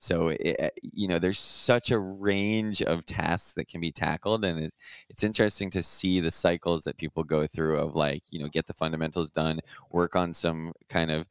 So, 0.00 0.28
it, 0.28 0.56
eh, 0.58 0.70
you 0.82 1.06
know, 1.06 1.18
there's 1.18 1.38
such 1.38 1.90
a 1.90 1.98
range 1.98 2.80
of 2.82 3.04
tasks 3.04 3.52
that 3.54 3.68
can 3.68 3.80
be 3.80 3.92
tackled. 3.92 4.44
And 4.44 4.58
it, 4.58 4.74
it's 5.10 5.22
interesting 5.22 5.68
to 5.70 5.82
see 5.82 6.20
the 6.20 6.30
cycles 6.30 6.84
that 6.84 6.96
people 6.96 7.22
go 7.22 7.46
through 7.46 7.78
of 7.78 7.94
like, 7.94 8.22
you 8.30 8.40
know, 8.40 8.48
get 8.48 8.66
the 8.66 8.72
fundamentals 8.72 9.30
done, 9.30 9.60
work 9.90 10.16
on 10.16 10.32
some 10.32 10.72
kind 10.88 11.10
of 11.10 11.26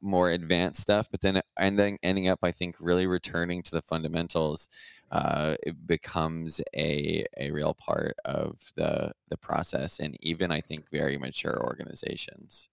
more 0.00 0.30
advanced 0.30 0.80
stuff, 0.80 1.08
but 1.10 1.20
then 1.20 1.42
and 1.56 1.78
then 1.78 1.98
ending 2.02 2.28
up, 2.28 2.38
I 2.42 2.52
think, 2.52 2.76
really 2.78 3.06
returning 3.06 3.62
to 3.62 3.72
the 3.72 3.82
fundamentals. 3.82 4.68
Uh, 5.10 5.56
it 5.62 5.86
becomes 5.86 6.60
a 6.74 7.26
a 7.36 7.50
real 7.50 7.74
part 7.74 8.14
of 8.24 8.60
the 8.76 9.12
the 9.28 9.36
process, 9.36 9.98
and 10.00 10.16
even 10.20 10.50
I 10.52 10.60
think 10.60 10.88
very 10.90 11.18
mature 11.18 11.60
organizations. 11.62 12.68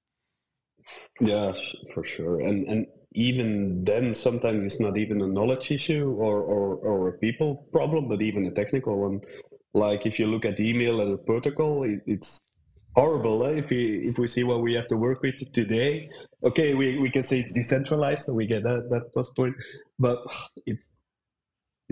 Yes, 1.20 1.76
for 1.94 2.04
sure. 2.04 2.40
And 2.42 2.68
and 2.68 2.88
even 3.14 3.84
then, 3.84 4.14
sometimes 4.14 4.64
it's 4.64 4.80
not 4.80 4.98
even 4.98 5.22
a 5.22 5.28
knowledge 5.28 5.72
issue 5.72 6.12
or, 6.12 6.42
or, 6.42 6.76
or 6.76 7.10
a 7.10 7.14
people 7.14 7.68
problem, 7.72 8.08
but 8.08 8.22
even 8.22 8.46
a 8.46 8.52
technical 8.52 9.00
one. 9.00 9.22
Like 9.74 10.06
if 10.06 10.20
you 10.20 10.28
look 10.28 10.46
at 10.46 10.60
email 10.60 11.02
as 11.02 11.12
a 11.12 11.18
protocol, 11.18 11.84
it, 11.84 12.02
it's 12.06 12.50
horrible 12.96 13.46
eh? 13.46 13.60
if 13.62 13.70
we 13.70 14.10
if 14.10 14.18
we 14.18 14.28
see 14.28 14.44
what 14.44 14.62
we 14.62 14.74
have 14.74 14.88
to 14.88 14.98
work 14.98 15.22
with 15.22 15.54
today. 15.54 16.10
Okay, 16.44 16.74
we, 16.74 16.98
we 17.00 17.10
can 17.10 17.24
say 17.24 17.40
it's 17.40 17.54
decentralized, 17.54 18.26
so 18.26 18.34
we 18.34 18.46
get 18.46 18.64
that 18.64 18.90
that 18.90 19.14
plus 19.14 19.30
point, 19.30 19.56
but 19.98 20.20
it's 20.66 20.96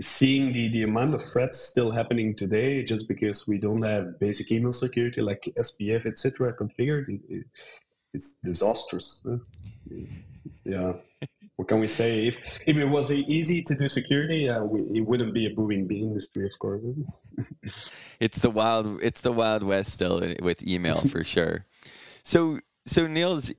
seeing 0.00 0.52
the, 0.52 0.68
the 0.68 0.82
amount 0.82 1.14
of 1.14 1.22
threats 1.22 1.58
still 1.58 1.90
happening 1.90 2.34
today 2.36 2.84
just 2.84 3.08
because 3.08 3.48
we 3.48 3.58
don't 3.58 3.82
have 3.82 4.18
basic 4.20 4.50
email 4.52 4.72
security 4.72 5.20
like 5.20 5.52
SPF 5.58 6.06
etc. 6.06 6.52
configured. 6.52 7.08
It, 7.08 7.20
it, 7.28 7.46
it's 8.14 8.36
disastrous. 8.42 9.24
It's, 9.90 10.32
yeah. 10.64 10.92
what 11.56 11.68
can 11.68 11.80
we 11.80 11.88
say? 11.88 12.26
If 12.28 12.36
if 12.66 12.76
it 12.76 12.84
was 12.84 13.10
easy 13.12 13.62
to 13.64 13.74
do 13.74 13.88
security, 13.88 14.48
uh, 14.48 14.62
we, 14.62 14.98
it 14.98 15.06
wouldn't 15.06 15.34
be 15.34 15.46
a 15.46 15.50
booming 15.50 15.90
industry, 15.90 16.46
of 16.46 16.58
course. 16.58 16.84
it's 18.20 18.38
the 18.38 18.50
wild. 18.50 19.02
It's 19.02 19.20
the 19.20 19.32
wild 19.32 19.62
west 19.62 19.92
still 19.92 20.22
with 20.42 20.66
email 20.66 20.96
for 20.96 21.24
sure. 21.34 21.64
So 22.22 22.60
so 22.84 23.06
Niels, 23.06 23.52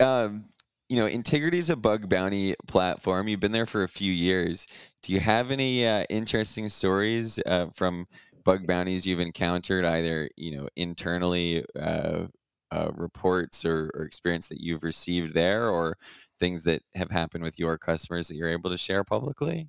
um, 0.00 0.44
you 0.88 0.96
know, 0.96 1.06
Intigriti 1.06 1.54
is 1.54 1.70
a 1.70 1.76
bug 1.76 2.08
bounty 2.08 2.54
platform. 2.66 3.28
You've 3.28 3.40
been 3.40 3.52
there 3.52 3.66
for 3.66 3.82
a 3.82 3.88
few 3.88 4.12
years. 4.12 4.66
Do 5.02 5.12
you 5.12 5.20
have 5.20 5.50
any 5.50 5.86
uh, 5.86 6.04
interesting 6.10 6.68
stories 6.68 7.38
uh, 7.46 7.66
from 7.74 8.06
bug 8.44 8.66
bounties 8.66 9.06
you've 9.06 9.20
encountered, 9.20 9.84
either 9.84 10.28
you 10.36 10.56
know 10.56 10.68
internally, 10.76 11.64
uh, 12.72 12.90
reports 12.96 13.64
or, 13.64 13.90
or 13.94 14.04
experience 14.04 14.48
that 14.48 14.62
you've 14.62 14.84
received 14.84 15.34
there, 15.34 15.68
or 15.70 15.98
things 16.40 16.64
that 16.64 16.82
have 16.96 17.10
happened 17.10 17.44
with 17.44 17.58
your 17.58 17.78
customers 17.78 18.28
that 18.28 18.36
you're 18.36 18.48
able 18.48 18.70
to 18.70 18.78
share 18.78 19.04
publicly? 19.04 19.68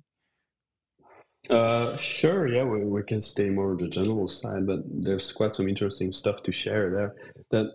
Uh, 1.50 1.94
sure, 1.96 2.48
yeah, 2.48 2.64
we, 2.64 2.80
we 2.84 3.02
can 3.02 3.20
stay 3.20 3.50
more 3.50 3.72
on 3.72 3.76
the 3.76 3.86
general 3.86 4.26
side, 4.26 4.66
but 4.66 4.80
there's 4.86 5.30
quite 5.30 5.54
some 5.54 5.68
interesting 5.68 6.10
stuff 6.10 6.42
to 6.42 6.50
share 6.50 6.90
there. 6.90 7.14
That 7.50 7.66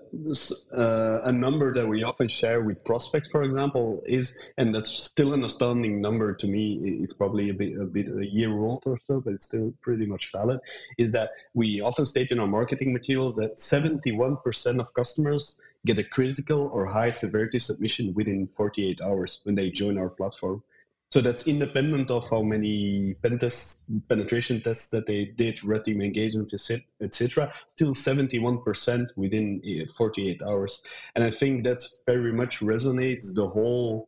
uh, 0.75 1.27
a 1.27 1.31
number 1.31 1.71
that 1.75 1.87
we 1.87 2.01
often 2.03 2.27
share 2.27 2.61
with 2.61 2.83
prospects, 2.83 3.27
for 3.27 3.43
example, 3.43 4.01
is, 4.07 4.51
and 4.57 4.73
that's 4.73 4.89
still 4.89 5.33
an 5.33 5.43
astounding 5.43 6.01
number 6.01 6.33
to 6.33 6.47
me. 6.47 6.79
It's 7.03 7.13
probably 7.13 7.49
a 7.49 7.53
bit 7.53 7.79
a 7.79 7.85
bit 7.85 8.07
a 8.07 8.25
year 8.25 8.51
old 8.57 8.83
or 8.87 8.97
so, 9.05 9.21
but 9.21 9.33
it's 9.33 9.45
still 9.45 9.71
pretty 9.81 10.07
much 10.07 10.31
valid. 10.31 10.59
Is 10.97 11.11
that 11.11 11.29
we 11.53 11.79
often 11.79 12.07
state 12.07 12.31
in 12.31 12.39
our 12.39 12.47
marketing 12.47 12.91
materials 12.91 13.35
that 13.35 13.53
71% 13.53 14.79
of 14.79 14.93
customers 14.95 15.61
get 15.85 15.99
a 15.99 16.03
critical 16.03 16.69
or 16.73 16.87
high 16.87 17.11
severity 17.11 17.59
submission 17.59 18.13
within 18.15 18.49
48 18.57 18.99
hours 19.01 19.41
when 19.43 19.53
they 19.53 19.69
join 19.69 19.99
our 19.99 20.09
platform. 20.09 20.63
So 21.11 21.21
that's 21.21 21.47
independent 21.47 22.11
of 22.11 22.29
how 22.29 22.43
many 22.43 23.15
pen 23.23 23.39
tests, 23.39 23.83
penetration 24.07 24.61
tests 24.61 24.89
that 24.89 25.07
they 25.07 25.25
did, 25.25 25.63
red 25.63 25.85
team 25.85 26.01
engagement, 26.01 26.53
etc. 27.01 27.51
Still 27.73 27.95
71% 27.95 29.07
within 29.15 29.59
eh, 29.65 29.85
48 29.97 30.41
hours. 30.43 30.83
And 31.15 31.23
I 31.23 31.31
think 31.31 31.63
that 31.63 31.81
very 32.05 32.31
much 32.31 32.59
resonates 32.59 33.33
the 33.33 33.47
whole 33.47 34.07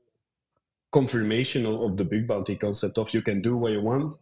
confirmation 0.92 1.66
of 1.66 1.98
the 1.98 2.06
bug 2.06 2.28
bounty 2.28 2.56
concept 2.56 3.00
of 3.00 3.14
you 3.14 3.24
can 3.24 3.42
do 3.42 3.58
what 3.58 3.72
you 3.72 3.82
want, 3.82 4.14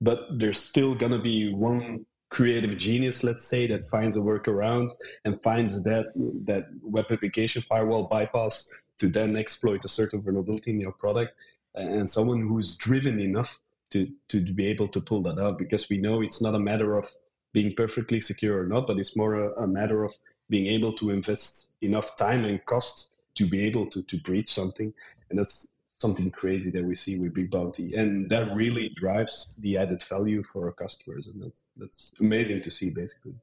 but 0.00 0.26
there's 0.38 0.58
still 0.58 0.94
gonna 0.94 1.22
be 1.22 1.54
one 1.54 2.04
creative 2.28 2.76
genius, 2.76 3.24
let's 3.24 3.46
say, 3.46 3.66
that 3.68 3.88
finds 3.88 4.16
a 4.16 4.20
workaround 4.20 4.90
and 5.24 5.40
finds 5.42 5.82
that 5.84 6.06
that 6.44 6.66
web 6.82 7.06
application 7.10 7.62
firewall 7.62 8.04
bypass 8.04 8.68
to 8.98 9.08
then 9.08 9.36
exploit 9.36 9.84
a 9.84 9.88
certain 9.88 10.20
vulnerability 10.20 10.72
in 10.72 10.80
your 10.80 10.92
product 10.92 11.32
and 11.78 12.08
someone 12.08 12.46
who's 12.46 12.76
driven 12.76 13.20
enough 13.20 13.60
to 13.90 14.08
to 14.28 14.40
be 14.40 14.66
able 14.66 14.88
to 14.88 15.00
pull 15.00 15.22
that 15.22 15.38
out 15.38 15.58
because 15.58 15.88
we 15.88 15.96
know 15.96 16.20
it's 16.20 16.42
not 16.42 16.54
a 16.54 16.58
matter 16.58 16.96
of 16.96 17.08
being 17.52 17.74
perfectly 17.74 18.20
secure 18.20 18.60
or 18.60 18.66
not 18.66 18.86
but 18.86 18.98
it's 18.98 19.16
more 19.16 19.34
a, 19.34 19.62
a 19.62 19.66
matter 19.66 20.04
of 20.04 20.14
being 20.50 20.66
able 20.66 20.92
to 20.94 21.10
invest 21.10 21.74
enough 21.82 22.16
time 22.16 22.44
and 22.44 22.64
cost 22.64 23.16
to 23.34 23.46
be 23.46 23.64
able 23.64 23.86
to 23.86 24.02
to 24.02 24.18
breach 24.18 24.52
something. 24.52 24.92
And 25.30 25.38
that's 25.38 25.74
something 25.98 26.30
crazy 26.30 26.70
that 26.70 26.84
we 26.84 26.94
see 26.94 27.18
with 27.18 27.34
bug 27.34 27.50
bounty. 27.50 27.94
And 27.94 28.30
that 28.30 28.54
really 28.54 28.88
drives 28.90 29.54
the 29.58 29.76
added 29.76 30.02
value 30.04 30.42
for 30.42 30.66
our 30.66 30.72
customers. 30.72 31.28
And 31.28 31.42
that's 31.42 31.62
that's 31.76 32.12
amazing 32.20 32.62
to 32.62 32.70
see 32.70 32.90
basically. 32.90 33.34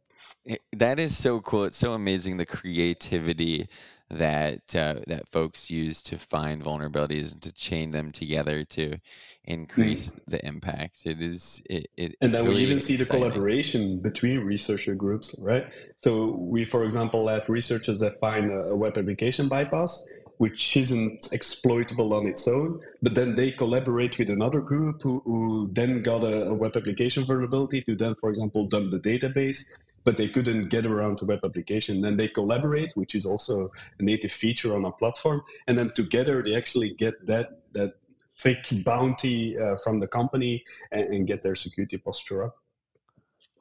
That 0.74 1.00
is 1.00 1.16
so 1.16 1.42
cool. 1.42 1.66
It's 1.66 1.78
so 1.78 1.94
amazing 1.94 2.38
the 2.38 2.46
creativity 2.46 3.68
that 4.10 4.76
uh, 4.76 4.96
that 5.08 5.28
folks 5.30 5.70
use 5.70 6.02
to 6.04 6.18
find 6.18 6.64
vulnerabilities 6.64 7.32
and 7.32 7.42
to 7.42 7.52
chain 7.52 7.92
them 7.92 8.12
together 8.12 8.64
to 8.64 8.90
mm. 8.90 9.00
increase 9.46 10.12
mm. 10.12 10.20
the 10.28 10.46
impact. 10.46 11.06
It 11.06 11.22
is 11.22 11.62
it, 11.70 11.88
it 11.98 12.16
and 12.22 12.34
then 12.34 12.44
really 12.44 12.58
we 12.58 12.62
even 12.64 12.78
exciting. 12.78 12.98
see 12.98 13.04
the 13.04 13.10
collaboration 13.10 14.00
between 14.00 14.40
researcher 14.42 14.94
groups, 14.94 15.36
right? 15.40 15.66
So 16.00 16.36
we, 16.38 16.66
for 16.66 16.84
example, 16.84 17.28
have 17.28 17.50
researchers 17.50 18.00
that 18.00 18.20
find 18.20 18.52
a, 18.52 18.70
a 18.70 18.76
web 18.76 18.98
application 18.98 19.48
bypass 19.48 20.06
which 20.38 20.76
isn't 20.76 21.30
exploitable 21.32 22.14
on 22.14 22.26
its 22.26 22.48
own, 22.48 22.82
but 23.02 23.16
then 23.16 23.36
they 23.36 23.52
collaborate 23.52 24.18
with 24.20 24.30
another 24.30 24.60
group 24.60 25.02
who, 25.02 25.22
who 25.24 25.70
then 25.72 26.04
got 26.04 26.24
a, 26.24 26.48
a, 26.48 26.54
web 26.54 26.76
application 26.76 27.24
vulnerability 27.24 27.82
to 27.82 27.96
then, 27.96 28.16
for 28.16 28.30
example, 28.30 28.68
dump 28.68 28.92
the 28.92 29.00
database 29.00 29.64
but 30.06 30.16
they 30.18 30.30
couldn't 30.30 30.70
get 30.70 30.86
around 30.86 31.18
to 31.18 31.26
web 31.26 31.40
application. 31.44 32.00
Then 32.00 32.16
they 32.16 32.30
collaborate, 32.30 32.94
which 32.94 33.16
is 33.16 33.26
also 33.26 33.72
a 34.00 34.04
native 34.04 34.32
feature 34.32 34.76
on 34.76 34.86
our 34.86 34.94
platform, 34.94 35.42
and 35.68 35.78
then 35.78 35.90
together 35.92 36.42
they 36.42 36.56
actually 36.56 36.94
get 36.94 37.26
that 37.26 37.60
that 37.74 37.96
fake 38.38 38.84
bounty 38.86 39.58
uh, 39.58 39.78
from 39.78 40.00
the 40.00 40.08
company 40.08 40.64
and, 40.92 41.14
and 41.14 41.28
get 41.28 41.42
their 41.42 41.56
security 41.56 41.98
posture 41.98 42.44
up. 42.44 42.56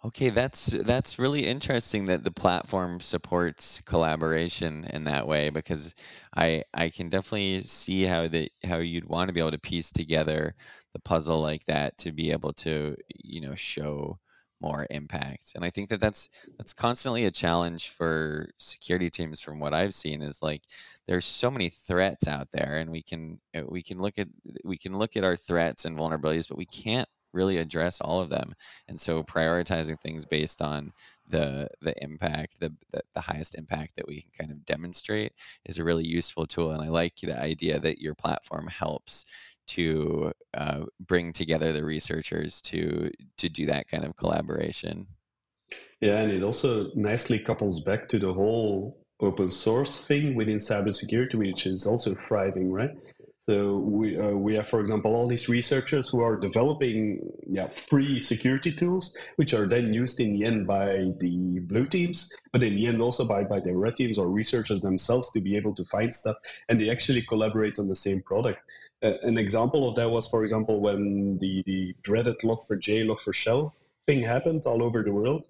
Okay, 0.04 0.28
that's 0.28 0.66
that's 0.66 1.18
really 1.18 1.46
interesting 1.46 2.04
that 2.06 2.24
the 2.24 2.30
platform 2.30 3.00
supports 3.00 3.80
collaboration 3.86 4.84
in 4.92 5.04
that 5.04 5.26
way 5.26 5.48
because 5.48 5.94
I 6.36 6.62
I 6.74 6.90
can 6.90 7.08
definitely 7.08 7.62
see 7.62 8.02
how 8.04 8.28
the 8.28 8.50
how 8.64 8.78
you'd 8.78 9.08
want 9.08 9.28
to 9.28 9.32
be 9.32 9.40
able 9.40 9.52
to 9.52 9.58
piece 9.58 9.90
together 9.90 10.54
the 10.92 11.00
puzzle 11.00 11.40
like 11.40 11.64
that 11.64 11.96
to 11.98 12.12
be 12.12 12.30
able 12.32 12.52
to 12.52 12.96
you 13.24 13.40
know 13.40 13.54
show 13.54 14.18
more 14.64 14.86
impact. 14.90 15.52
And 15.54 15.64
I 15.64 15.70
think 15.70 15.88
that 15.90 16.00
that's 16.00 16.30
that's 16.56 16.72
constantly 16.72 17.26
a 17.26 17.30
challenge 17.30 17.90
for 17.90 18.48
security 18.58 19.10
teams. 19.10 19.40
From 19.40 19.60
what 19.60 19.74
I've 19.74 19.94
seen, 19.94 20.22
is 20.22 20.42
like 20.42 20.62
there's 21.06 21.26
so 21.26 21.50
many 21.50 21.68
threats 21.68 22.26
out 22.26 22.48
there, 22.52 22.78
and 22.78 22.90
we 22.90 23.02
can 23.02 23.40
uh, 23.56 23.62
we 23.68 23.82
can 23.82 23.98
look 23.98 24.18
at 24.18 24.28
we 24.64 24.78
can 24.78 24.96
look 24.96 25.16
at 25.16 25.24
our 25.24 25.36
threats 25.36 25.84
and 25.84 25.98
vulnerabilities, 25.98 26.48
but 26.48 26.58
we 26.58 26.66
can't 26.66 27.08
really 27.34 27.58
address 27.58 28.00
all 28.00 28.20
of 28.20 28.30
them. 28.30 28.54
And 28.88 28.98
so 28.98 29.22
prioritizing 29.22 30.00
things 30.00 30.24
based 30.24 30.62
on 30.62 30.92
the 31.28 31.68
the 31.82 31.94
impact, 32.02 32.60
the, 32.60 32.72
the, 32.92 33.02
the 33.14 33.20
highest 33.20 33.56
impact 33.56 33.96
that 33.96 34.06
we 34.08 34.22
can 34.22 34.30
kind 34.38 34.50
of 34.52 34.64
demonstrate 34.64 35.32
is 35.66 35.78
a 35.78 35.84
really 35.84 36.06
useful 36.06 36.46
tool. 36.46 36.70
And 36.70 36.82
I 36.82 36.88
like 36.88 37.16
the 37.16 37.38
idea 37.38 37.78
that 37.80 38.00
your 38.00 38.14
platform 38.14 38.68
helps 38.68 39.26
to 39.68 40.32
uh, 40.54 40.84
bring 41.00 41.32
together 41.32 41.72
the 41.72 41.84
researchers 41.84 42.60
to 42.62 43.10
to 43.38 43.48
do 43.48 43.66
that 43.66 43.88
kind 43.88 44.04
of 44.04 44.16
collaboration. 44.16 45.06
Yeah, 46.00 46.18
and 46.18 46.30
it 46.30 46.42
also 46.42 46.90
nicely 46.94 47.38
couples 47.38 47.80
back 47.80 48.08
to 48.10 48.18
the 48.18 48.32
whole 48.32 48.98
open 49.20 49.50
source 49.50 50.00
thing 50.00 50.34
within 50.34 50.58
cybersecurity, 50.58 51.34
which 51.34 51.66
is 51.66 51.86
also 51.86 52.14
thriving, 52.14 52.70
right? 52.70 52.90
So 53.46 53.76
we 53.76 54.18
uh, 54.18 54.30
we 54.30 54.54
have, 54.54 54.68
for 54.68 54.80
example, 54.80 55.14
all 55.14 55.28
these 55.28 55.50
researchers 55.50 56.08
who 56.08 56.22
are 56.22 56.36
developing 56.36 57.20
yeah 57.46 57.68
free 57.68 58.18
security 58.18 58.72
tools, 58.72 59.14
which 59.36 59.52
are 59.52 59.66
then 59.66 59.92
used 59.92 60.18
in 60.18 60.32
the 60.32 60.46
end 60.46 60.66
by 60.66 61.10
the 61.20 61.60
blue 61.60 61.84
teams, 61.84 62.32
but 62.52 62.62
in 62.62 62.74
the 62.74 62.86
end 62.86 63.02
also 63.02 63.26
by 63.26 63.44
by 63.44 63.60
the 63.60 63.76
red 63.76 63.96
teams 63.96 64.18
or 64.18 64.30
researchers 64.30 64.80
themselves 64.80 65.30
to 65.32 65.42
be 65.42 65.56
able 65.56 65.74
to 65.74 65.84
find 65.84 66.14
stuff, 66.14 66.36
and 66.70 66.80
they 66.80 66.88
actually 66.88 67.20
collaborate 67.20 67.78
on 67.78 67.86
the 67.86 67.94
same 67.94 68.22
product 68.22 68.60
an 69.04 69.38
example 69.38 69.88
of 69.88 69.96
that 69.96 70.08
was, 70.08 70.26
for 70.28 70.44
example, 70.44 70.80
when 70.80 71.38
the, 71.38 71.62
the 71.66 71.94
dreaded 72.02 72.38
log4j, 72.40 73.06
log4shell 73.06 73.72
thing 74.06 74.22
happened 74.22 74.62
all 74.66 74.82
over 74.82 75.02
the 75.02 75.12
world. 75.12 75.46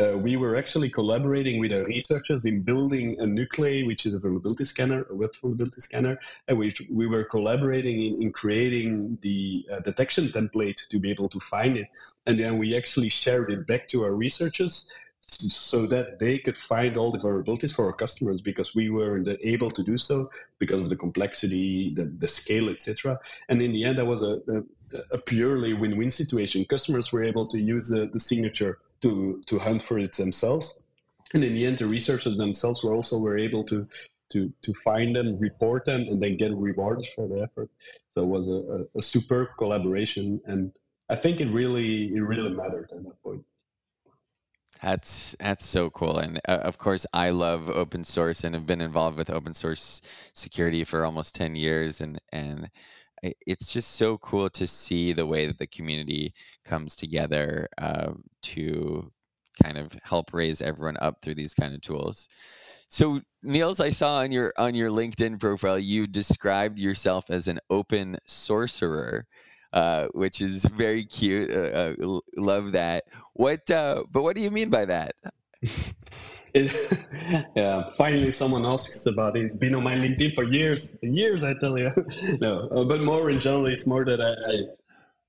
Uh, 0.00 0.16
we 0.16 0.36
were 0.36 0.54
actually 0.56 0.88
collaborating 0.88 1.58
with 1.58 1.72
our 1.72 1.84
researchers 1.84 2.44
in 2.44 2.62
building 2.62 3.16
a 3.18 3.26
nuclei, 3.26 3.82
which 3.82 4.06
is 4.06 4.14
a 4.14 4.20
vulnerability 4.20 4.64
scanner, 4.64 5.04
a 5.10 5.14
web 5.14 5.34
vulnerability 5.40 5.80
scanner, 5.80 6.20
and 6.46 6.56
we, 6.56 6.72
we 6.88 7.08
were 7.08 7.24
collaborating 7.24 8.00
in, 8.06 8.22
in 8.22 8.32
creating 8.32 9.18
the 9.22 9.66
uh, 9.72 9.80
detection 9.80 10.28
template 10.28 10.86
to 10.88 11.00
be 11.00 11.10
able 11.10 11.28
to 11.28 11.40
find 11.40 11.76
it. 11.76 11.88
And 12.26 12.38
then 12.38 12.58
we 12.58 12.76
actually 12.76 13.08
shared 13.08 13.50
it 13.50 13.66
back 13.66 13.88
to 13.88 14.04
our 14.04 14.14
researchers 14.14 14.92
so 15.38 15.86
that 15.86 16.18
they 16.18 16.38
could 16.38 16.58
find 16.58 16.96
all 16.96 17.12
the 17.12 17.18
vulnerabilities 17.18 17.74
for 17.74 17.86
our 17.86 17.92
customers 17.92 18.40
because 18.40 18.74
we 18.74 18.90
weren't 18.90 19.28
able 19.42 19.70
to 19.70 19.84
do 19.84 19.96
so 19.96 20.28
because 20.58 20.82
of 20.82 20.88
the 20.88 20.96
complexity, 20.96 21.94
the, 21.94 22.04
the 22.04 22.26
scale, 22.26 22.68
etc. 22.68 23.18
And 23.48 23.62
in 23.62 23.72
the 23.72 23.84
end, 23.84 23.98
that 23.98 24.06
was 24.06 24.22
a, 24.22 24.40
a, 24.48 24.98
a, 25.12 25.18
purely 25.18 25.74
win-win 25.74 26.10
situation. 26.10 26.64
Customers 26.64 27.12
were 27.12 27.22
able 27.22 27.46
to 27.46 27.58
use 27.58 27.88
the, 27.88 28.06
the 28.06 28.18
signature 28.18 28.78
to, 29.02 29.40
to 29.46 29.60
hunt 29.60 29.82
for 29.82 29.98
it 29.98 30.14
themselves. 30.14 30.82
And 31.32 31.44
in 31.44 31.52
the 31.52 31.66
end, 31.66 31.78
the 31.78 31.86
researchers 31.86 32.36
themselves 32.36 32.82
were 32.82 32.94
also 32.94 33.18
were 33.18 33.38
able 33.38 33.62
to 33.64 33.86
to 34.30 34.52
to 34.62 34.74
find 34.84 35.16
them, 35.16 35.38
report 35.38 35.84
them, 35.84 36.02
and 36.02 36.20
then 36.20 36.36
get 36.36 36.54
rewards 36.54 37.08
for 37.08 37.26
the 37.26 37.40
effort. 37.40 37.70
So 38.10 38.22
it 38.22 38.28
was 38.28 38.48
a, 38.48 38.52
a, 38.52 38.98
a 38.98 39.02
superb 39.02 39.48
collaboration, 39.56 40.40
and 40.44 40.72
I 41.08 41.16
think 41.16 41.40
it 41.40 41.46
really 41.46 42.14
it 42.14 42.20
really 42.20 42.50
mattered 42.50 42.90
at 42.92 43.02
that 43.04 43.22
point. 43.22 43.44
That's 44.82 45.34
that's 45.40 45.66
so 45.66 45.90
cool, 45.90 46.18
and 46.18 46.40
uh, 46.48 46.60
of 46.62 46.78
course, 46.78 47.04
I 47.12 47.30
love 47.30 47.68
open 47.68 48.04
source 48.04 48.44
and 48.44 48.54
have 48.54 48.66
been 48.66 48.80
involved 48.80 49.16
with 49.18 49.28
open 49.30 49.52
source 49.52 50.00
security 50.34 50.84
for 50.84 51.04
almost 51.04 51.34
ten 51.34 51.56
years, 51.56 52.00
and 52.00 52.18
and 52.32 52.70
it's 53.22 53.72
just 53.72 53.96
so 53.96 54.18
cool 54.18 54.48
to 54.50 54.66
see 54.68 55.12
the 55.12 55.26
way 55.26 55.46
that 55.48 55.58
the 55.58 55.66
community 55.66 56.32
comes 56.64 56.94
together 56.94 57.68
uh, 57.78 58.12
to 58.42 59.10
kind 59.62 59.76
of 59.78 59.92
help 60.04 60.32
raise 60.32 60.62
everyone 60.62 60.96
up 61.00 61.20
through 61.22 61.34
these 61.34 61.54
kind 61.54 61.74
of 61.74 61.80
tools. 61.80 62.28
So 62.88 63.20
Niels, 63.42 63.80
I 63.80 63.90
saw 63.90 64.18
on 64.18 64.32
your 64.32 64.52
on 64.56 64.74
your 64.74 64.90
LinkedIn 64.90 65.40
profile 65.40 65.78
you 65.78 66.06
described 66.06 66.78
yourself 66.78 67.30
as 67.30 67.48
an 67.48 67.58
open 67.70 68.16
sorcerer, 68.26 69.26
uh, 69.72 70.08
which 70.12 70.40
is 70.40 70.64
very 70.64 71.04
cute. 71.04 71.50
Uh, 71.50 71.94
uh, 71.98 72.20
love 72.36 72.72
that. 72.72 73.04
What? 73.34 73.70
Uh, 73.70 74.04
but 74.10 74.22
what 74.22 74.36
do 74.36 74.42
you 74.42 74.50
mean 74.50 74.70
by 74.70 74.84
that? 74.86 75.14
yeah, 76.54 77.90
finally 77.96 78.32
someone 78.32 78.64
asks 78.64 79.06
about 79.06 79.36
it. 79.36 79.44
It's 79.44 79.56
been 79.56 79.74
on 79.74 79.82
my 79.82 79.94
LinkedIn 79.94 80.34
for 80.34 80.44
years, 80.44 80.98
and 81.02 81.16
years. 81.16 81.44
I 81.44 81.54
tell 81.54 81.78
you. 81.78 81.90
no, 82.40 82.68
uh, 82.68 82.84
but 82.84 83.02
more 83.02 83.30
in 83.30 83.40
general, 83.40 83.66
it's 83.66 83.86
more 83.86 84.04
that 84.04 84.20
I, 84.20 84.52
I, 84.52 84.62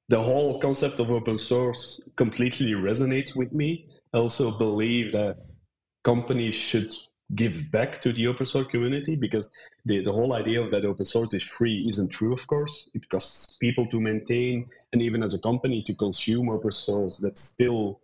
the 0.07 0.21
whole 0.21 0.59
concept 0.59 0.99
of 0.99 1.11
open 1.11 1.37
source 1.37 2.01
completely 2.15 2.71
resonates 2.73 3.35
with 3.35 3.53
me. 3.53 3.87
I 4.13 4.17
also 4.17 4.57
believe 4.57 5.11
that 5.13 5.37
companies 6.03 6.55
should 6.55 6.93
give 7.35 7.71
back 7.71 8.01
to 8.01 8.11
the 8.11 8.27
open 8.27 8.45
source 8.45 8.67
community 8.67 9.15
because 9.15 9.49
the, 9.85 10.01
the 10.01 10.11
whole 10.11 10.33
idea 10.33 10.61
of 10.61 10.71
that 10.71 10.85
open 10.85 11.05
source 11.05 11.33
is 11.33 11.43
free 11.43 11.85
isn't 11.87 12.09
true 12.09 12.33
of 12.33 12.45
course. 12.47 12.89
It 12.93 13.07
costs 13.09 13.57
people 13.57 13.85
to 13.87 13.99
maintain 13.99 14.65
and 14.93 15.01
even 15.01 15.21
as 15.21 15.33
a 15.33 15.39
company 15.39 15.81
to 15.83 15.93
consume 15.93 16.49
open 16.49 16.71
source 16.71 17.17
that's 17.17 17.41
still 17.41 17.99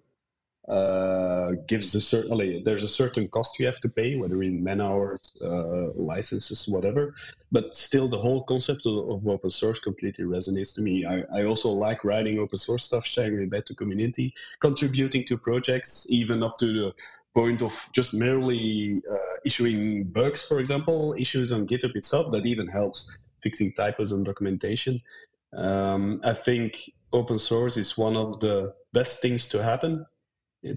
uh, 0.67 1.51
gives 1.67 1.91
the 1.91 2.01
certainly 2.01 2.61
there's 2.65 2.83
a 2.83 2.87
certain 2.87 3.27
cost 3.27 3.59
you 3.59 3.65
have 3.67 3.79
to 3.79 3.89
pay, 3.89 4.15
whether 4.15 4.41
in 4.41 4.63
man 4.63 4.81
hours, 4.81 5.31
uh, 5.43 5.91
licenses, 5.93 6.67
whatever. 6.67 7.13
But 7.51 7.75
still, 7.75 8.07
the 8.07 8.17
whole 8.17 8.43
concept 8.43 8.85
of, 8.87 9.09
of, 9.09 9.27
open 9.27 9.51
source 9.51 9.77
completely 9.79 10.25
resonates 10.25 10.73
to 10.75 10.81
me. 10.81 11.05
I, 11.05 11.23
I 11.33 11.43
also 11.43 11.69
like 11.69 12.03
writing 12.03 12.39
open 12.39 12.57
source 12.57 12.85
stuff, 12.85 13.05
sharing 13.05 13.41
it 13.41 13.49
back 13.51 13.65
to 13.65 13.75
community, 13.75 14.33
contributing 14.59 15.23
to 15.25 15.37
projects, 15.37 16.07
even 16.09 16.41
up 16.41 16.57
to 16.57 16.73
the 16.73 16.93
point 17.35 17.61
of 17.61 17.73
just 17.93 18.13
merely 18.13 19.03
uh, 19.11 19.35
issuing 19.45 20.05
bugs, 20.05 20.41
for 20.41 20.59
example, 20.59 21.13
issues 21.17 21.51
on 21.51 21.67
GitHub 21.67 21.95
itself. 21.95 22.31
That 22.31 22.47
even 22.47 22.67
helps 22.67 23.15
fixing 23.43 23.73
typos 23.73 24.11
and 24.11 24.25
documentation. 24.25 24.99
Um, 25.53 26.21
I 26.23 26.33
think 26.33 26.89
open 27.13 27.37
source 27.37 27.77
is 27.77 27.95
one 27.97 28.17
of 28.17 28.39
the 28.39 28.73
best 28.93 29.21
things 29.21 29.47
to 29.49 29.61
happen 29.61 30.05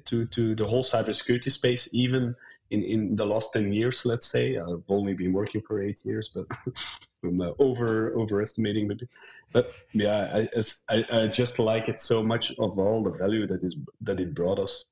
to 0.05 0.27
to 0.27 0.55
the 0.55 0.67
whole 0.67 0.83
cybersecurity 0.83 1.51
space, 1.51 1.89
even 1.93 2.35
in, 2.71 2.83
in 2.83 3.17
the 3.17 3.25
last 3.25 3.53
10 3.53 3.73
years, 3.73 4.05
let's 4.05 4.27
say. 4.27 4.57
I've 4.59 4.85
only 4.89 5.15
been 5.15 5.33
working 5.33 5.61
for 5.61 5.83
eight 5.83 6.05
years, 6.05 6.29
but 6.29 6.47
I'm 7.25 7.41
uh, 7.41 7.53
over 7.59 8.15
overestimating 8.15 8.89
maybe. 8.89 9.09
But 9.53 9.73
yeah, 9.93 10.47
I, 10.55 10.63
I, 10.91 11.05
I 11.13 11.27
just 11.29 11.59
like 11.59 11.89
it 11.89 12.01
so 12.01 12.23
much 12.23 12.53
of 12.59 12.79
all 12.79 13.03
the 13.03 13.11
value 13.11 13.47
that 13.47 13.63
is 13.63 13.77
that 14.03 14.21
it 14.21 14.35
brought 14.35 14.59
us. 14.59 14.85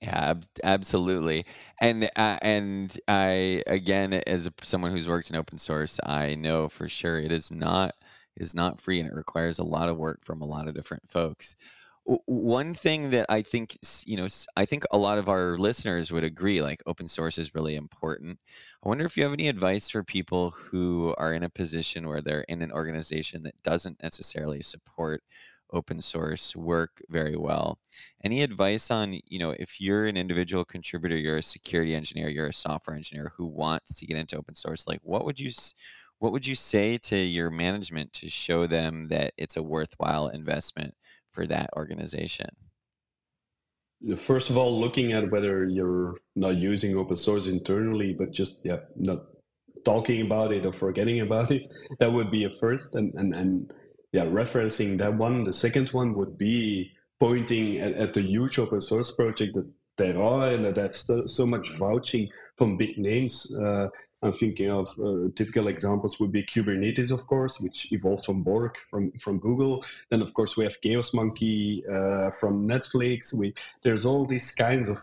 Yeah, 0.00 0.34
absolutely. 0.62 1.46
And 1.80 2.10
uh, 2.16 2.38
and 2.42 2.96
I 3.08 3.62
again, 3.66 4.14
as 4.26 4.46
a, 4.46 4.52
someone 4.62 4.90
who's 4.90 5.08
worked 5.08 5.30
in 5.30 5.36
open 5.36 5.58
source, 5.58 5.98
I 6.04 6.34
know 6.34 6.68
for 6.68 6.88
sure 6.88 7.18
it 7.18 7.32
is 7.32 7.50
not 7.50 7.94
is 8.36 8.54
not 8.54 8.80
free, 8.80 9.00
and 9.00 9.08
it 9.08 9.14
requires 9.14 9.58
a 9.58 9.64
lot 9.64 9.88
of 9.88 9.96
work 9.96 10.24
from 10.24 10.42
a 10.42 10.46
lot 10.46 10.68
of 10.68 10.74
different 10.74 11.08
folks 11.08 11.56
one 12.26 12.74
thing 12.74 13.10
that 13.10 13.26
I 13.30 13.40
think 13.42 13.78
you 14.04 14.16
know 14.16 14.28
I 14.56 14.66
think 14.66 14.84
a 14.90 14.98
lot 14.98 15.18
of 15.18 15.28
our 15.28 15.56
listeners 15.58 16.12
would 16.12 16.24
agree 16.24 16.60
like 16.60 16.82
open 16.86 17.08
source 17.08 17.38
is 17.38 17.54
really 17.54 17.76
important. 17.76 18.38
I 18.84 18.88
wonder 18.88 19.06
if 19.06 19.16
you 19.16 19.22
have 19.24 19.32
any 19.32 19.48
advice 19.48 19.88
for 19.90 20.04
people 20.04 20.50
who 20.50 21.14
are 21.18 21.32
in 21.32 21.42
a 21.42 21.48
position 21.50 22.06
where 22.06 22.20
they're 22.20 22.42
in 22.42 22.60
an 22.62 22.72
organization 22.72 23.42
that 23.44 23.62
doesn't 23.62 24.02
necessarily 24.02 24.62
support 24.62 25.22
open 25.72 26.00
source 26.00 26.54
work 26.54 27.00
very 27.08 27.36
well. 27.36 27.78
Any 28.22 28.42
advice 28.42 28.90
on, 28.90 29.18
you 29.26 29.38
know, 29.38 29.52
if 29.58 29.80
you're 29.80 30.06
an 30.06 30.16
individual 30.16 30.64
contributor, 30.64 31.16
you're 31.16 31.38
a 31.38 31.42
security 31.42 31.94
engineer, 31.94 32.28
you're 32.28 32.46
a 32.48 32.52
software 32.52 32.96
engineer 32.96 33.32
who 33.36 33.46
wants 33.46 33.96
to 33.96 34.06
get 34.06 34.18
into 34.18 34.36
open 34.36 34.54
source, 34.54 34.86
like 34.86 35.00
what 35.02 35.24
would 35.24 35.40
you 35.40 35.50
what 36.18 36.32
would 36.32 36.46
you 36.46 36.54
say 36.54 36.96
to 36.98 37.16
your 37.16 37.50
management 37.50 38.12
to 38.14 38.28
show 38.30 38.66
them 38.66 39.08
that 39.08 39.34
it's 39.36 39.56
a 39.56 39.62
worthwhile 39.62 40.28
investment 40.28 40.94
for 41.34 41.46
that 41.46 41.68
organization? 41.76 42.48
First 44.18 44.50
of 44.50 44.58
all, 44.58 44.80
looking 44.80 45.12
at 45.12 45.30
whether 45.30 45.64
you're 45.66 46.16
not 46.36 46.56
using 46.56 46.96
open 46.96 47.16
source 47.16 47.46
internally, 47.46 48.12
but 48.12 48.32
just 48.32 48.60
yeah, 48.64 48.80
not 48.96 49.20
talking 49.84 50.20
about 50.22 50.52
it 50.52 50.66
or 50.66 50.72
forgetting 50.72 51.20
about 51.20 51.50
it, 51.50 51.62
that 52.00 52.12
would 52.12 52.30
be 52.30 52.44
a 52.44 52.50
first. 52.60 52.94
And 52.94 53.14
and, 53.14 53.34
and 53.34 53.72
yeah, 54.12 54.26
referencing 54.26 54.98
that 54.98 55.14
one. 55.14 55.44
The 55.44 55.52
second 55.52 55.88
one 55.90 56.14
would 56.14 56.36
be 56.38 56.92
pointing 57.18 57.80
at, 57.80 57.92
at 57.94 58.14
the 58.14 58.22
huge 58.22 58.58
open 58.58 58.80
source 58.80 59.10
project 59.12 59.54
that 59.54 59.70
there 59.96 60.20
are 60.20 60.50
and 60.52 60.64
that 60.64 60.76
have 60.76 60.96
so, 60.96 61.26
so 61.26 61.46
much 61.46 61.70
vouching 61.78 62.28
from 62.56 62.76
big 62.76 62.98
names. 62.98 63.54
Uh, 63.54 63.88
I'm 64.22 64.32
thinking 64.32 64.70
of 64.70 64.88
uh, 64.98 65.28
typical 65.34 65.68
examples 65.68 66.18
would 66.20 66.32
be 66.32 66.42
Kubernetes, 66.44 67.10
of 67.10 67.26
course, 67.26 67.60
which 67.60 67.92
evolved 67.92 68.24
from 68.24 68.42
Borg 68.42 68.76
from, 68.90 69.12
from 69.12 69.38
Google. 69.38 69.84
Then, 70.10 70.22
of 70.22 70.32
course, 70.34 70.56
we 70.56 70.64
have 70.64 70.80
Chaos 70.80 71.12
Monkey 71.12 71.84
uh, 71.86 72.30
from 72.40 72.66
Netflix. 72.66 73.34
We 73.34 73.54
there's 73.82 74.06
all 74.06 74.24
these 74.24 74.50
kinds 74.52 74.88
of 74.88 74.98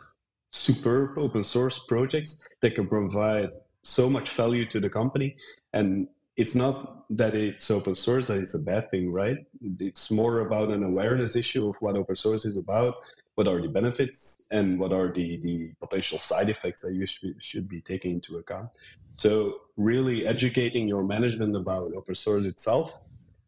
superb 0.52 1.18
open 1.18 1.44
source 1.44 1.80
projects 1.80 2.46
that 2.62 2.76
can 2.76 2.88
provide 2.88 3.52
so 3.84 4.10
much 4.10 4.30
value 4.32 4.66
to 4.66 4.80
the 4.80 4.90
company 4.90 5.36
and 5.74 6.08
it's 6.38 6.56
not 6.56 7.06
that 7.10 7.36
it's 7.36 7.70
open 7.70 7.94
source 7.94 8.28
that 8.28 8.38
it's 8.38 8.54
a 8.54 8.60
bad 8.60 8.90
thing, 8.90 9.12
right? 9.12 9.38
It's 9.80 10.10
more 10.10 10.40
about 10.40 10.70
an 10.70 10.84
awareness 10.84 11.36
issue 11.36 11.68
of 11.70 11.76
what 11.82 11.96
open 11.96 12.16
source 12.16 12.46
is 12.46 12.58
about, 12.58 12.96
what 13.36 13.48
are 13.48 13.62
the 13.62 13.68
benefits, 13.68 14.42
and 14.52 14.80
what 14.80 14.92
are 14.92 15.12
the, 15.12 15.38
the 15.38 15.72
potential 15.80 16.20
side 16.20 16.50
effects 16.50 16.82
that 16.82 16.94
you 16.94 17.06
should, 17.06 17.36
should 17.42 17.68
be 17.68 17.82
taking 17.82 18.12
into 18.14 18.38
account. 18.38 18.70
So, 19.14 19.62
really 19.78 20.28
educating 20.28 20.88
your 20.88 21.04
management 21.04 21.56
about 21.56 21.94
open 21.94 22.16
source 22.16 22.46
itself 22.46 22.94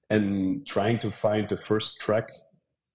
and 0.09 0.65
trying 0.65 0.99
to 0.99 1.11
find 1.11 1.47
the 1.49 1.57
first 1.57 1.99
track 1.99 2.29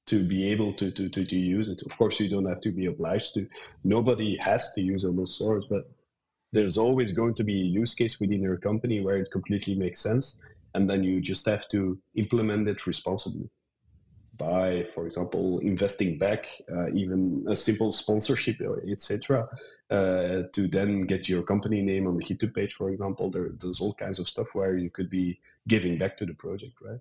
to 0.06 0.24
be 0.24 0.50
able 0.50 0.72
to, 0.74 0.90
to, 0.90 1.08
to, 1.08 1.24
to 1.24 1.36
use 1.36 1.68
it. 1.68 1.82
Of 1.82 1.96
course, 1.98 2.18
you 2.20 2.28
don't 2.28 2.46
have 2.46 2.62
to 2.62 2.70
be 2.70 2.86
obliged 2.86 3.34
to. 3.34 3.46
Nobody 3.84 4.36
has 4.38 4.72
to 4.72 4.80
use 4.80 5.04
open 5.04 5.26
source, 5.26 5.66
but 5.68 5.90
there's 6.52 6.78
always 6.78 7.12
going 7.12 7.34
to 7.34 7.44
be 7.44 7.60
a 7.60 7.64
use 7.64 7.94
case 7.94 8.18
within 8.18 8.40
your 8.40 8.56
company 8.56 9.00
where 9.00 9.18
it 9.18 9.30
completely 9.30 9.74
makes 9.74 10.00
sense 10.00 10.40
and 10.74 10.88
then 10.88 11.02
you 11.02 11.20
just 11.20 11.46
have 11.46 11.68
to 11.68 11.98
implement 12.14 12.68
it 12.68 12.86
responsibly 12.86 13.48
by 14.38 14.86
for 14.94 15.06
example 15.06 15.58
investing 15.58 16.16
back 16.16 16.46
uh, 16.72 16.88
even 16.90 17.44
a 17.48 17.56
simple 17.56 17.92
sponsorship 17.92 18.56
etc 18.90 19.46
uh, 19.90 20.42
to 20.52 20.68
then 20.68 21.00
get 21.00 21.28
your 21.28 21.42
company 21.42 21.82
name 21.82 22.06
on 22.06 22.16
the 22.16 22.24
github 22.24 22.54
page 22.54 22.74
for 22.74 22.90
example. 22.90 23.30
There, 23.30 23.50
there's 23.58 23.80
all 23.80 23.94
kinds 23.94 24.18
of 24.18 24.28
stuff 24.28 24.48
where 24.52 24.76
you 24.76 24.90
could 24.90 25.10
be 25.10 25.40
giving 25.66 25.98
back 25.98 26.16
to 26.18 26.26
the 26.26 26.34
project 26.34 26.74
right? 26.80 27.00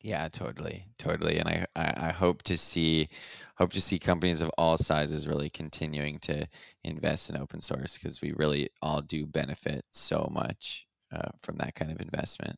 Yeah, 0.00 0.28
totally, 0.28 0.84
totally, 0.98 1.38
and 1.38 1.48
I, 1.48 1.66
I, 1.74 2.08
I 2.08 2.12
hope 2.12 2.42
to 2.42 2.58
see 2.58 3.08
hope 3.56 3.72
to 3.72 3.80
see 3.80 3.98
companies 3.98 4.42
of 4.42 4.50
all 4.58 4.76
sizes 4.76 5.26
really 5.26 5.48
continuing 5.48 6.18
to 6.18 6.46
invest 6.82 7.30
in 7.30 7.38
open 7.38 7.62
source 7.62 7.96
because 7.96 8.20
we 8.20 8.32
really 8.32 8.68
all 8.82 9.00
do 9.00 9.24
benefit 9.24 9.82
so 9.92 10.28
much 10.30 10.86
uh, 11.10 11.30
from 11.40 11.56
that 11.56 11.74
kind 11.74 11.90
of 11.90 12.02
investment. 12.02 12.56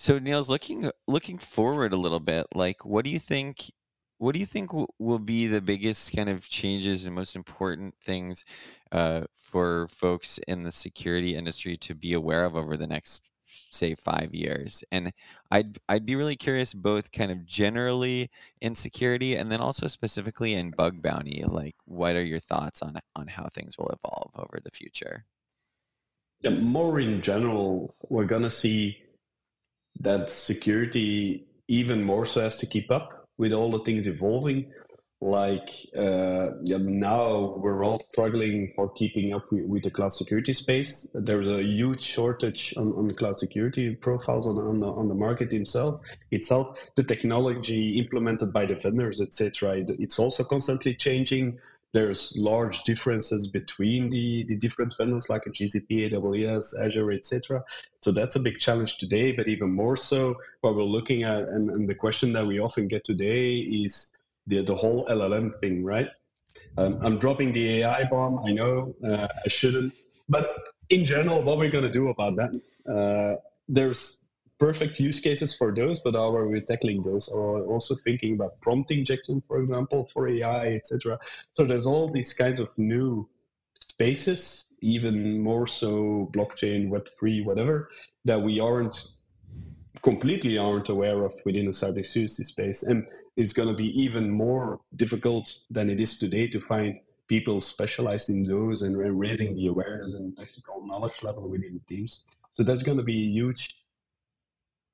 So 0.00 0.18
Niels, 0.18 0.48
looking 0.48 0.90
looking 1.06 1.36
forward 1.36 1.92
a 1.92 1.96
little 1.98 2.20
bit, 2.20 2.46
like 2.54 2.86
what 2.86 3.04
do 3.04 3.10
you 3.10 3.18
think? 3.18 3.70
What 4.16 4.32
do 4.32 4.40
you 4.40 4.46
think 4.46 4.70
w- 4.70 4.86
will 4.98 5.18
be 5.18 5.46
the 5.46 5.60
biggest 5.60 6.16
kind 6.16 6.30
of 6.30 6.48
changes 6.48 7.04
and 7.04 7.14
most 7.14 7.36
important 7.36 7.94
things 8.02 8.46
uh, 8.92 9.24
for 9.36 9.88
folks 9.88 10.38
in 10.48 10.62
the 10.62 10.72
security 10.72 11.36
industry 11.36 11.76
to 11.76 11.94
be 11.94 12.14
aware 12.14 12.46
of 12.46 12.56
over 12.56 12.78
the 12.78 12.86
next 12.86 13.28
say 13.70 13.94
five 13.94 14.32
years 14.32 14.84
and 14.92 15.12
i'd 15.50 15.76
i'd 15.88 16.06
be 16.06 16.14
really 16.14 16.36
curious 16.36 16.72
both 16.72 17.10
kind 17.10 17.32
of 17.32 17.44
generally 17.44 18.30
in 18.60 18.74
security 18.76 19.36
and 19.36 19.50
then 19.50 19.60
also 19.60 19.88
specifically 19.88 20.54
in 20.54 20.70
bug 20.70 21.02
bounty 21.02 21.44
like 21.46 21.74
what 21.84 22.14
are 22.14 22.22
your 22.22 22.38
thoughts 22.38 22.80
on 22.80 22.96
on 23.16 23.26
how 23.26 23.48
things 23.52 23.76
will 23.76 23.88
evolve 23.88 24.30
over 24.36 24.60
the 24.62 24.70
future 24.70 25.24
yeah, 26.42 26.50
more 26.50 27.00
in 27.00 27.22
general 27.22 27.94
we're 28.08 28.24
to 28.24 28.50
see 28.50 28.96
that 29.98 30.30
security 30.30 31.46
even 31.68 32.02
more 32.02 32.26
so 32.26 32.40
has 32.40 32.58
to 32.58 32.66
keep 32.66 32.90
up 32.90 33.26
with 33.38 33.52
all 33.52 33.70
the 33.70 33.80
things 33.80 34.06
evolving 34.06 34.70
like 35.22 35.68
uh, 35.96 36.48
now 36.64 37.54
we're 37.58 37.84
all 37.84 38.00
struggling 38.10 38.70
for 38.74 38.88
keeping 38.88 39.34
up 39.34 39.44
with, 39.52 39.66
with, 39.66 39.82
the 39.82 39.90
cloud 39.90 40.12
security 40.14 40.54
space. 40.54 41.10
There's 41.12 41.48
a 41.48 41.62
huge 41.62 42.00
shortage 42.00 42.72
on, 42.78 42.92
on 42.94 43.14
cloud 43.14 43.36
security 43.36 43.94
profiles 43.94 44.46
on, 44.46 44.56
on, 44.56 44.80
the, 44.80 44.86
on 44.86 45.08
the 45.08 45.14
market 45.14 45.52
itself. 45.52 46.00
Itself, 46.30 46.78
the 46.96 47.04
technology 47.04 47.98
implemented 47.98 48.52
by 48.52 48.64
the 48.64 48.76
vendors, 48.76 49.20
etc. 49.20 49.84
It's 49.98 50.18
also 50.18 50.42
constantly 50.42 50.94
changing. 50.94 51.58
There's 51.92 52.36
large 52.36 52.84
differences 52.84 53.48
between 53.48 54.10
the, 54.10 54.44
the 54.44 54.56
different 54.56 54.94
vendors 54.96 55.28
like 55.28 55.44
GCP, 55.44 56.12
AWS, 56.12 56.80
Azure, 56.80 57.12
etc. 57.12 57.64
So 58.00 58.12
that's 58.12 58.36
a 58.36 58.40
big 58.40 58.58
challenge 58.58 58.98
today. 58.98 59.32
But 59.32 59.48
even 59.48 59.70
more 59.70 59.96
so, 59.96 60.36
what 60.60 60.76
we're 60.76 60.84
looking 60.84 61.24
at, 61.24 61.42
and, 61.48 61.68
and 61.70 61.88
the 61.88 61.94
question 61.94 62.32
that 62.34 62.46
we 62.46 62.60
often 62.60 62.86
get 62.86 63.04
today 63.04 63.58
is 63.58 64.12
the, 64.46 64.62
the 64.62 64.74
whole 64.74 65.04
LLM 65.06 65.52
thing, 65.58 65.84
right? 65.84 66.08
Um, 66.78 66.98
I'm 67.02 67.18
dropping 67.18 67.52
the 67.52 67.82
AI 67.82 68.04
bomb. 68.04 68.40
I 68.46 68.52
know 68.52 68.94
uh, 69.04 69.26
I 69.44 69.48
shouldn't, 69.48 69.94
but 70.28 70.54
in 70.90 71.04
general, 71.04 71.42
what 71.42 71.58
we're 71.58 71.70
going 71.70 71.84
to 71.84 71.90
do 71.90 72.08
about 72.08 72.36
that? 72.36 72.50
Uh, 72.88 73.40
there's 73.68 74.19
perfect 74.60 75.00
use 75.00 75.18
cases 75.18 75.54
for 75.56 75.74
those, 75.74 75.98
but 76.00 76.14
how 76.14 76.30
are 76.36 76.46
we 76.46 76.60
tackling 76.60 77.02
those? 77.02 77.28
Or 77.28 77.62
also 77.62 77.96
thinking 78.04 78.34
about 78.34 78.60
prompt 78.60 78.90
injection, 78.92 79.42
for 79.48 79.58
example, 79.58 80.08
for 80.12 80.28
AI, 80.28 80.74
etc. 80.74 81.18
So 81.54 81.64
there's 81.64 81.86
all 81.86 82.12
these 82.12 82.34
kinds 82.34 82.60
of 82.60 82.68
new 82.76 83.28
spaces, 83.80 84.66
even 84.82 85.40
more 85.40 85.66
so 85.66 86.30
blockchain, 86.32 86.90
Web 86.90 87.08
three, 87.18 87.40
whatever, 87.40 87.88
that 88.26 88.42
we 88.42 88.60
aren't 88.60 88.96
completely 90.02 90.56
aren't 90.56 90.88
aware 90.88 91.24
of 91.24 91.34
within 91.44 91.66
the 91.66 91.72
cybersecurity 91.72 92.44
space. 92.44 92.82
And 92.82 93.06
it's 93.36 93.52
going 93.52 93.68
to 93.68 93.74
be 93.74 93.88
even 94.00 94.30
more 94.30 94.80
difficult 94.96 95.52
than 95.70 95.90
it 95.90 96.00
is 96.00 96.18
today 96.18 96.46
to 96.48 96.60
find 96.60 96.98
people 97.28 97.60
specialized 97.60 98.30
in 98.30 98.44
those 98.44 98.82
and 98.82 98.96
raising 99.18 99.54
the 99.54 99.66
awareness 99.66 100.14
and 100.14 100.36
technical 100.36 100.86
knowledge 100.86 101.22
level 101.22 101.48
within 101.48 101.74
the 101.74 101.94
teams. 101.94 102.24
So 102.54 102.62
that's 102.62 102.82
going 102.82 102.98
to 102.98 103.04
be 103.04 103.24
a 103.24 103.30
huge 103.30 103.76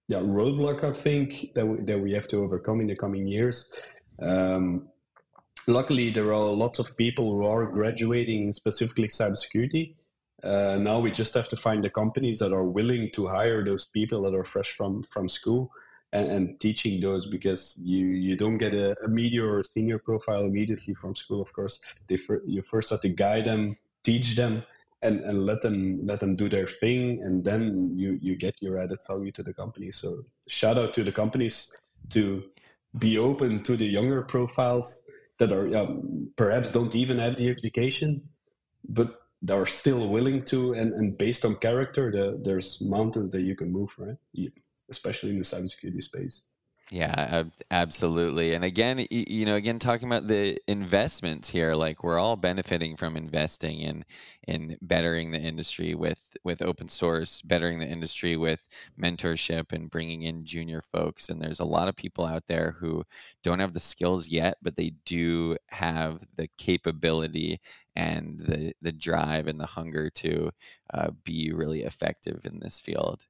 yeah, 0.08 0.18
roadblock, 0.18 0.84
I 0.84 0.92
think, 0.92 1.54
that 1.54 1.66
we, 1.66 1.82
that 1.84 1.98
we 1.98 2.12
have 2.12 2.28
to 2.28 2.42
overcome 2.42 2.80
in 2.80 2.86
the 2.86 2.96
coming 2.96 3.26
years. 3.26 3.72
Um, 4.20 4.88
luckily, 5.66 6.10
there 6.10 6.32
are 6.32 6.50
lots 6.50 6.78
of 6.78 6.96
people 6.96 7.32
who 7.32 7.44
are 7.44 7.66
graduating 7.66 8.52
specifically 8.54 9.08
cybersecurity 9.08 9.94
uh, 10.42 10.76
now 10.76 11.00
we 11.00 11.10
just 11.10 11.34
have 11.34 11.48
to 11.48 11.56
find 11.56 11.82
the 11.82 11.90
companies 11.90 12.38
that 12.38 12.52
are 12.52 12.64
willing 12.64 13.10
to 13.10 13.26
hire 13.26 13.64
those 13.64 13.86
people 13.86 14.22
that 14.22 14.34
are 14.34 14.44
fresh 14.44 14.72
from 14.72 15.02
from 15.04 15.28
school 15.28 15.70
and, 16.12 16.30
and 16.30 16.60
teaching 16.60 17.00
those 17.00 17.26
because 17.26 17.74
you 17.82 18.06
you 18.06 18.36
don't 18.36 18.58
get 18.58 18.74
a, 18.74 18.94
a 19.02 19.08
media 19.08 19.42
or 19.42 19.60
a 19.60 19.64
senior 19.64 19.98
profile 19.98 20.44
immediately 20.44 20.94
from 20.94 21.16
school. 21.16 21.40
Of 21.40 21.52
course, 21.52 21.80
they 22.08 22.18
you 22.46 22.62
first 22.62 22.90
have 22.90 23.00
to 23.00 23.08
guide 23.08 23.46
them, 23.46 23.76
teach 24.04 24.36
them, 24.36 24.62
and, 25.02 25.20
and 25.20 25.44
let 25.44 25.60
them 25.60 26.06
let 26.06 26.20
them 26.20 26.34
do 26.34 26.48
their 26.48 26.66
thing, 26.66 27.22
and 27.22 27.44
then 27.44 27.92
you 27.94 28.18
you 28.20 28.36
get 28.36 28.54
your 28.60 28.78
added 28.78 29.00
value 29.06 29.32
to 29.32 29.42
the 29.42 29.52
company. 29.52 29.90
So 29.90 30.24
shout 30.48 30.78
out 30.78 30.94
to 30.94 31.04
the 31.04 31.12
companies 31.12 31.72
to 32.10 32.44
be 32.98 33.18
open 33.18 33.62
to 33.64 33.76
the 33.76 33.86
younger 33.86 34.22
profiles 34.22 35.04
that 35.38 35.52
are 35.52 35.76
um, 35.76 36.30
perhaps 36.36 36.72
don't 36.72 36.94
even 36.94 37.18
have 37.18 37.36
the 37.36 37.48
education, 37.48 38.22
but 38.88 39.20
are 39.50 39.66
still 39.66 40.08
willing 40.08 40.44
to 40.44 40.72
and, 40.72 40.92
and 40.94 41.18
based 41.18 41.44
on 41.44 41.54
character 41.56 42.10
the, 42.10 42.40
there's 42.42 42.80
mountains 42.80 43.30
that 43.30 43.42
you 43.42 43.54
can 43.54 43.70
move 43.70 43.90
right 43.98 44.16
especially 44.88 45.30
in 45.30 45.38
the 45.38 45.44
cybersecurity 45.44 46.02
space 46.02 46.42
yeah, 46.90 47.42
absolutely. 47.72 48.54
And 48.54 48.64
again, 48.64 49.04
you 49.10 49.44
know, 49.44 49.56
again 49.56 49.80
talking 49.80 50.06
about 50.08 50.28
the 50.28 50.56
investments 50.68 51.50
here, 51.50 51.74
like 51.74 52.04
we're 52.04 52.18
all 52.20 52.36
benefiting 52.36 52.96
from 52.96 53.16
investing 53.16 53.80
in 53.80 54.04
in 54.46 54.78
bettering 54.82 55.32
the 55.32 55.40
industry 55.40 55.96
with 55.96 56.36
with 56.44 56.62
open 56.62 56.86
source, 56.86 57.42
bettering 57.42 57.80
the 57.80 57.86
industry 57.88 58.36
with 58.36 58.68
mentorship 59.00 59.72
and 59.72 59.90
bringing 59.90 60.22
in 60.22 60.44
junior 60.44 60.80
folks. 60.80 61.28
And 61.28 61.42
there's 61.42 61.58
a 61.58 61.64
lot 61.64 61.88
of 61.88 61.96
people 61.96 62.24
out 62.24 62.46
there 62.46 62.76
who 62.78 63.02
don't 63.42 63.58
have 63.58 63.74
the 63.74 63.80
skills 63.80 64.28
yet, 64.28 64.56
but 64.62 64.76
they 64.76 64.90
do 65.04 65.56
have 65.70 66.22
the 66.36 66.48
capability 66.56 67.58
and 67.96 68.38
the 68.38 68.72
the 68.80 68.92
drive 68.92 69.48
and 69.48 69.58
the 69.58 69.66
hunger 69.66 70.08
to 70.10 70.50
uh, 70.94 71.10
be 71.24 71.52
really 71.52 71.82
effective 71.82 72.44
in 72.44 72.60
this 72.60 72.78
field. 72.78 73.26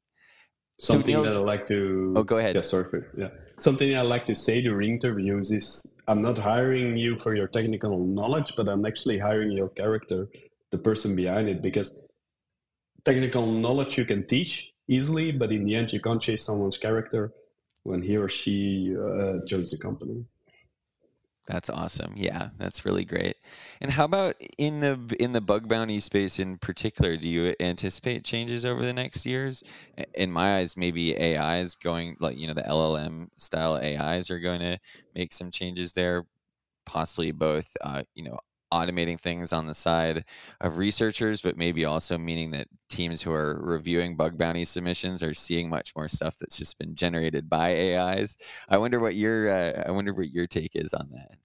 Something 0.78 1.14
so 1.14 1.22
that 1.22 1.36
I 1.36 1.40
like 1.40 1.66
to. 1.68 2.12
Oh, 2.16 2.22
go 2.22 2.36
ahead. 2.36 2.54
Yeah, 2.54 2.60
sorry. 2.60 2.84
For, 2.84 3.10
yeah, 3.16 3.30
something 3.58 3.96
I 3.96 4.02
like 4.02 4.26
to 4.26 4.34
say 4.34 4.60
during 4.60 4.90
interviews 4.90 5.50
is 5.50 5.82
I'm 6.06 6.20
not 6.20 6.36
hiring 6.38 6.96
you 6.96 7.18
for 7.18 7.34
your 7.34 7.48
technical 7.48 7.98
knowledge, 7.98 8.54
but 8.56 8.68
I'm 8.68 8.84
actually 8.84 9.18
hiring 9.18 9.52
your 9.52 9.70
character, 9.70 10.28
the 10.70 10.78
person 10.78 11.16
behind 11.16 11.48
it, 11.48 11.62
because 11.62 12.08
technical 13.04 13.46
knowledge 13.46 13.96
you 13.96 14.04
can 14.04 14.26
teach 14.26 14.74
easily, 14.86 15.32
but 15.32 15.50
in 15.50 15.64
the 15.64 15.74
end, 15.74 15.92
you 15.92 16.00
can't 16.00 16.20
chase 16.20 16.44
someone's 16.44 16.76
character 16.76 17.32
when 17.82 18.02
he 18.02 18.16
or 18.16 18.28
she 18.28 18.94
uh, 18.96 19.44
joins 19.46 19.70
the 19.70 19.78
company. 19.78 20.24
That's 21.46 21.70
awesome. 21.70 22.14
Yeah, 22.16 22.48
that's 22.58 22.84
really 22.84 23.04
great. 23.04 23.36
And 23.80 23.88
how 23.92 24.04
about 24.04 24.34
in 24.58 24.80
the 24.80 25.16
in 25.20 25.32
the 25.32 25.40
bug 25.40 25.68
bounty 25.68 26.00
space 26.00 26.40
in 26.40 26.58
particular? 26.58 27.16
Do 27.16 27.28
you 27.28 27.54
anticipate 27.60 28.24
changes 28.24 28.64
over 28.64 28.84
the 28.84 28.92
next 28.92 29.24
years? 29.24 29.62
In 30.14 30.32
my 30.32 30.56
eyes, 30.56 30.76
maybe 30.76 31.14
AI 31.16 31.58
is 31.58 31.76
going 31.76 32.16
like 32.18 32.36
you 32.36 32.48
know 32.48 32.54
the 32.54 32.66
LLM 32.66 33.28
style 33.36 33.76
AIs 33.76 34.28
are 34.30 34.40
going 34.40 34.58
to 34.60 34.78
make 35.14 35.32
some 35.32 35.52
changes 35.52 35.92
there, 35.92 36.24
possibly 36.86 37.32
both 37.32 37.76
uh, 37.82 38.02
you 38.14 38.24
know 38.24 38.38
automating 38.76 39.18
things 39.18 39.52
on 39.52 39.66
the 39.66 39.74
side 39.74 40.24
of 40.60 40.78
researchers, 40.78 41.40
but 41.40 41.56
maybe 41.56 41.84
also 41.84 42.18
meaning 42.18 42.50
that 42.52 42.68
teams 42.88 43.22
who 43.22 43.32
are 43.32 43.60
reviewing 43.62 44.16
bug 44.16 44.36
bounty 44.38 44.64
submissions 44.64 45.22
are 45.22 45.34
seeing 45.34 45.68
much 45.68 45.94
more 45.96 46.08
stuff 46.08 46.36
that's 46.38 46.58
just 46.58 46.78
been 46.78 46.94
generated 46.94 47.48
by 47.48 47.96
AIs. 47.96 48.36
I 48.68 48.78
wonder 48.78 49.00
what 49.00 49.14
your 49.14 49.50
uh, 49.50 49.84
I 49.86 49.90
wonder 49.90 50.12
what 50.12 50.30
your 50.30 50.46
take 50.46 50.76
is 50.76 50.92
on 50.94 51.08
that. 51.12 51.38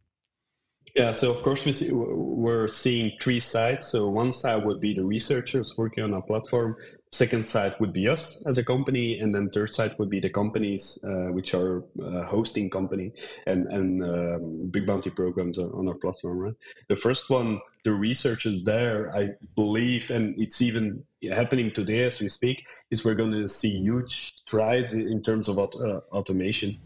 Yeah, 0.96 1.12
so 1.14 1.32
of 1.32 1.42
course 1.42 1.64
we 1.64 1.72
see, 1.72 1.90
we're 1.92 2.68
seeing 2.68 3.14
three 3.22 3.40
sides. 3.40 3.88
So 3.88 4.10
one 4.10 4.32
side 4.32 4.66
would 4.66 4.82
be 4.82 4.94
the 4.94 5.06
researchers 5.06 5.78
working 5.78 6.04
on 6.04 6.14
a 6.14 6.22
platform. 6.22 6.76
Second 7.14 7.46
side 7.46 7.76
would 7.82 7.92
be 7.92 8.08
us 8.08 8.42
as 8.48 8.58
a 8.58 8.64
company, 8.64 9.20
and 9.20 9.34
then 9.34 9.50
third 9.50 9.74
side 9.74 9.94
would 10.00 10.10
be 10.10 10.22
the 10.22 10.30
companies 10.30 10.98
uh, 11.04 11.30
which 11.34 11.54
are 11.54 11.84
uh, 12.02 12.24
hosting 12.24 12.70
company 12.70 13.12
and 13.46 13.68
and 13.68 14.02
um, 14.02 14.68
bug 14.72 14.86
bounty 14.86 15.10
programs 15.10 15.60
on 15.60 15.90
our 15.90 15.96
platform. 15.96 16.38
Right. 16.40 16.54
The 16.88 16.96
first 16.96 17.30
one, 17.30 17.60
the 17.84 17.92
research 17.92 18.46
is 18.46 18.64
there, 18.64 19.14
I 19.14 19.32
believe, 19.56 20.10
and 20.10 20.40
it's 20.40 20.62
even 20.62 21.04
happening 21.30 21.72
today 21.72 22.06
as 22.06 22.22
we 22.22 22.30
speak, 22.30 22.66
is 22.92 23.04
we're 23.04 23.16
going 23.16 23.34
to 23.34 23.48
see 23.48 23.78
huge 23.82 24.38
strides 24.38 24.94
in 24.94 25.22
terms 25.22 25.50
of 25.50 25.60
uh, 25.60 26.00
automation. 26.14 26.78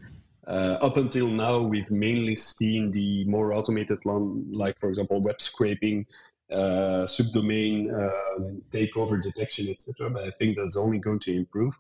Uh, 0.48 0.78
up 0.82 0.98
until 0.98 1.28
now, 1.28 1.60
we've 1.60 1.90
mainly 1.90 2.36
seen 2.36 2.92
the 2.92 3.26
more 3.26 3.54
automated 3.54 4.00
one, 4.04 4.46
like 4.52 4.80
for 4.80 4.90
example, 4.90 5.20
web 5.20 5.42
scraping, 5.42 6.06
uh, 6.52 7.06
subdomain 7.06 7.92
uh, 7.92 8.40
takeover 8.70 9.22
detection, 9.22 9.70
etc. 9.70 10.10
But 10.10 10.24
I 10.24 10.32
think 10.38 10.58
that's 10.58 10.78
only 10.78 11.00
going 11.00 11.20
to 11.20 11.36
improve. 11.36 11.74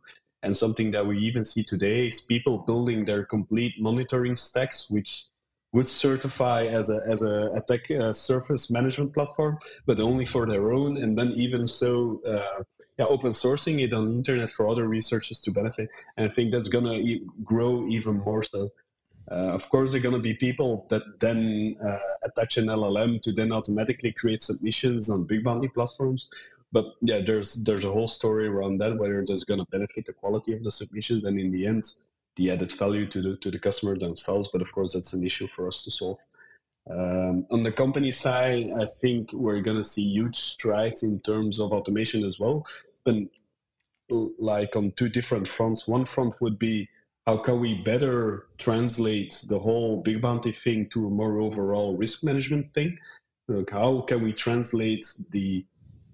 And 0.44 0.56
something 0.56 0.92
that 0.92 1.06
we 1.06 1.18
even 1.20 1.44
see 1.44 1.64
today 1.64 2.08
is 2.08 2.22
people 2.22 2.60
building 2.60 3.06
their 3.06 3.26
complete 3.26 3.74
monitoring 3.80 4.36
stacks, 4.36 4.90
which 4.90 5.26
would 5.72 5.88
certify 5.90 6.66
as 6.66 6.90
a 6.90 7.02
as 7.06 7.22
a 7.22 7.52
attack 7.54 7.92
uh, 7.92 8.14
surface 8.14 8.72
management 8.72 9.14
platform, 9.14 9.58
but 9.86 10.00
only 10.00 10.26
for 10.26 10.46
their 10.46 10.72
own. 10.72 10.98
And 10.98 11.18
then 11.18 11.34
even 11.36 11.68
so, 11.68 12.22
uh, 12.26 12.64
yeah, 12.98 13.06
open 13.06 13.32
sourcing 13.32 13.82
it 13.82 13.92
on 13.92 14.10
the 14.10 14.16
internet 14.16 14.50
for 14.50 14.70
other 14.70 14.88
researchers 14.88 15.42
to 15.42 15.52
benefit. 15.52 15.90
And 16.16 16.30
I 16.30 16.34
think 16.34 16.52
that's 16.52 16.70
gonna 16.70 16.94
e- 16.94 17.26
grow 17.44 17.88
even 17.88 18.16
more 18.20 18.44
so. 18.44 18.70
Uh, 19.32 19.54
of 19.54 19.68
course, 19.70 19.92
there 19.92 20.00
are 20.00 20.04
going 20.04 20.16
to 20.16 20.22
be 20.22 20.36
people 20.36 20.86
that 20.90 21.02
then 21.20 21.76
uh, 21.84 21.98
attach 22.24 22.58
an 22.58 22.66
LLM 22.66 23.22
to 23.24 23.32
then 23.32 23.52
automatically 23.52 24.12
create 24.12 24.44
submissions 24.44 25.10
on 25.10 25.24
bug 25.24 25.44
bounty 25.44 25.68
platforms. 25.68 26.28
But 26.72 26.86
yeah, 27.02 27.22
there's 27.26 27.64
there's 27.64 27.86
a 27.86 27.92
whole 27.92 28.08
story 28.08 28.48
around 28.48 28.80
that 28.80 28.98
whether 28.98 29.24
that's 29.26 29.44
going 29.44 29.60
to 29.60 29.72
benefit 29.72 30.06
the 30.06 30.14
quality 30.14 30.54
of 30.54 30.64
the 30.64 30.72
submissions 30.72 31.26
and 31.26 31.40
in 31.40 31.52
the 31.52 31.66
end 31.66 31.92
the 32.36 32.52
added 32.52 32.72
value 32.74 33.08
to 33.08 33.22
the 33.22 33.38
to 33.38 33.50
the 33.50 33.60
customer 33.60 33.98
themselves. 33.98 34.50
But 34.52 34.62
of 34.62 34.72
course, 34.72 34.94
that's 34.94 35.14
an 35.14 35.26
issue 35.26 35.48
for 35.48 35.68
us 35.68 35.84
to 35.84 35.92
solve. 35.92 36.18
Um, 36.88 37.48
on 37.50 37.64
the 37.64 37.72
company 37.72 38.12
side, 38.12 38.70
I 38.80 38.86
think 39.02 39.34
we're 39.34 39.62
going 39.62 39.78
to 39.78 39.84
see 39.84 40.04
huge 40.04 40.36
strides 40.36 41.02
in 41.02 41.20
terms 41.22 41.60
of 41.60 41.72
automation 41.72 42.24
as 42.24 42.40
well. 42.40 42.68
But 43.04 43.16
like 44.10 44.76
on 44.76 44.92
two 44.92 45.10
different 45.10 45.48
fronts. 45.48 45.88
One 45.88 46.06
front 46.06 46.40
would 46.42 46.60
be 46.60 46.90
how 47.26 47.38
can 47.38 47.60
we 47.60 47.76
better 47.76 48.48
translate 48.58 49.44
the 49.48 49.60
whole 49.60 50.02
bug 50.04 50.22
bounty 50.22 50.52
thing 50.52 50.88
to 50.90 51.08
a 51.08 51.10
more 51.10 51.40
overall 51.40 51.98
risk 51.98 52.24
management 52.24 52.74
thing? 52.74 52.98
Like 53.48 53.72
how 53.72 54.02
can 54.02 54.24
we 54.24 54.34
translate 54.34 55.06
the 55.32 55.66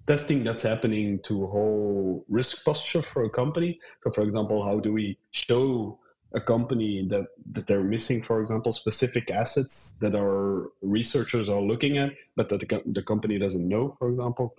testing 0.06 0.42
that's 0.42 0.62
happening 0.62 1.18
to 1.20 1.44
a 1.44 1.46
whole 1.46 2.24
risk 2.28 2.64
posture 2.64 3.02
for 3.02 3.24
a 3.24 3.30
company? 3.30 3.78
So, 4.02 4.10
for 4.10 4.22
example, 4.22 4.64
how 4.64 4.80
do 4.80 4.92
we 4.92 5.18
show 5.30 5.98
a 6.34 6.40
company 6.40 7.06
that, 7.08 7.26
that 7.52 7.66
they're 7.66 7.84
missing, 7.84 8.22
for 8.22 8.40
example, 8.40 8.72
specific 8.72 9.30
assets 9.30 9.94
that 10.00 10.14
our 10.14 10.70
researchers 10.80 11.50
are 11.50 11.60
looking 11.60 11.98
at, 11.98 12.12
but 12.36 12.48
that 12.48 12.60
the, 12.60 12.82
the 12.86 13.02
company 13.02 13.38
doesn't 13.38 13.68
know, 13.68 13.94
for 13.98 14.08
example? 14.08 14.54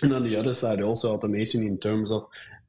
And 0.00 0.12
on 0.12 0.22
the 0.22 0.36
other 0.36 0.54
side, 0.54 0.80
also 0.80 1.12
automation 1.12 1.66
in 1.66 1.76
terms 1.78 2.12
of 2.12 2.28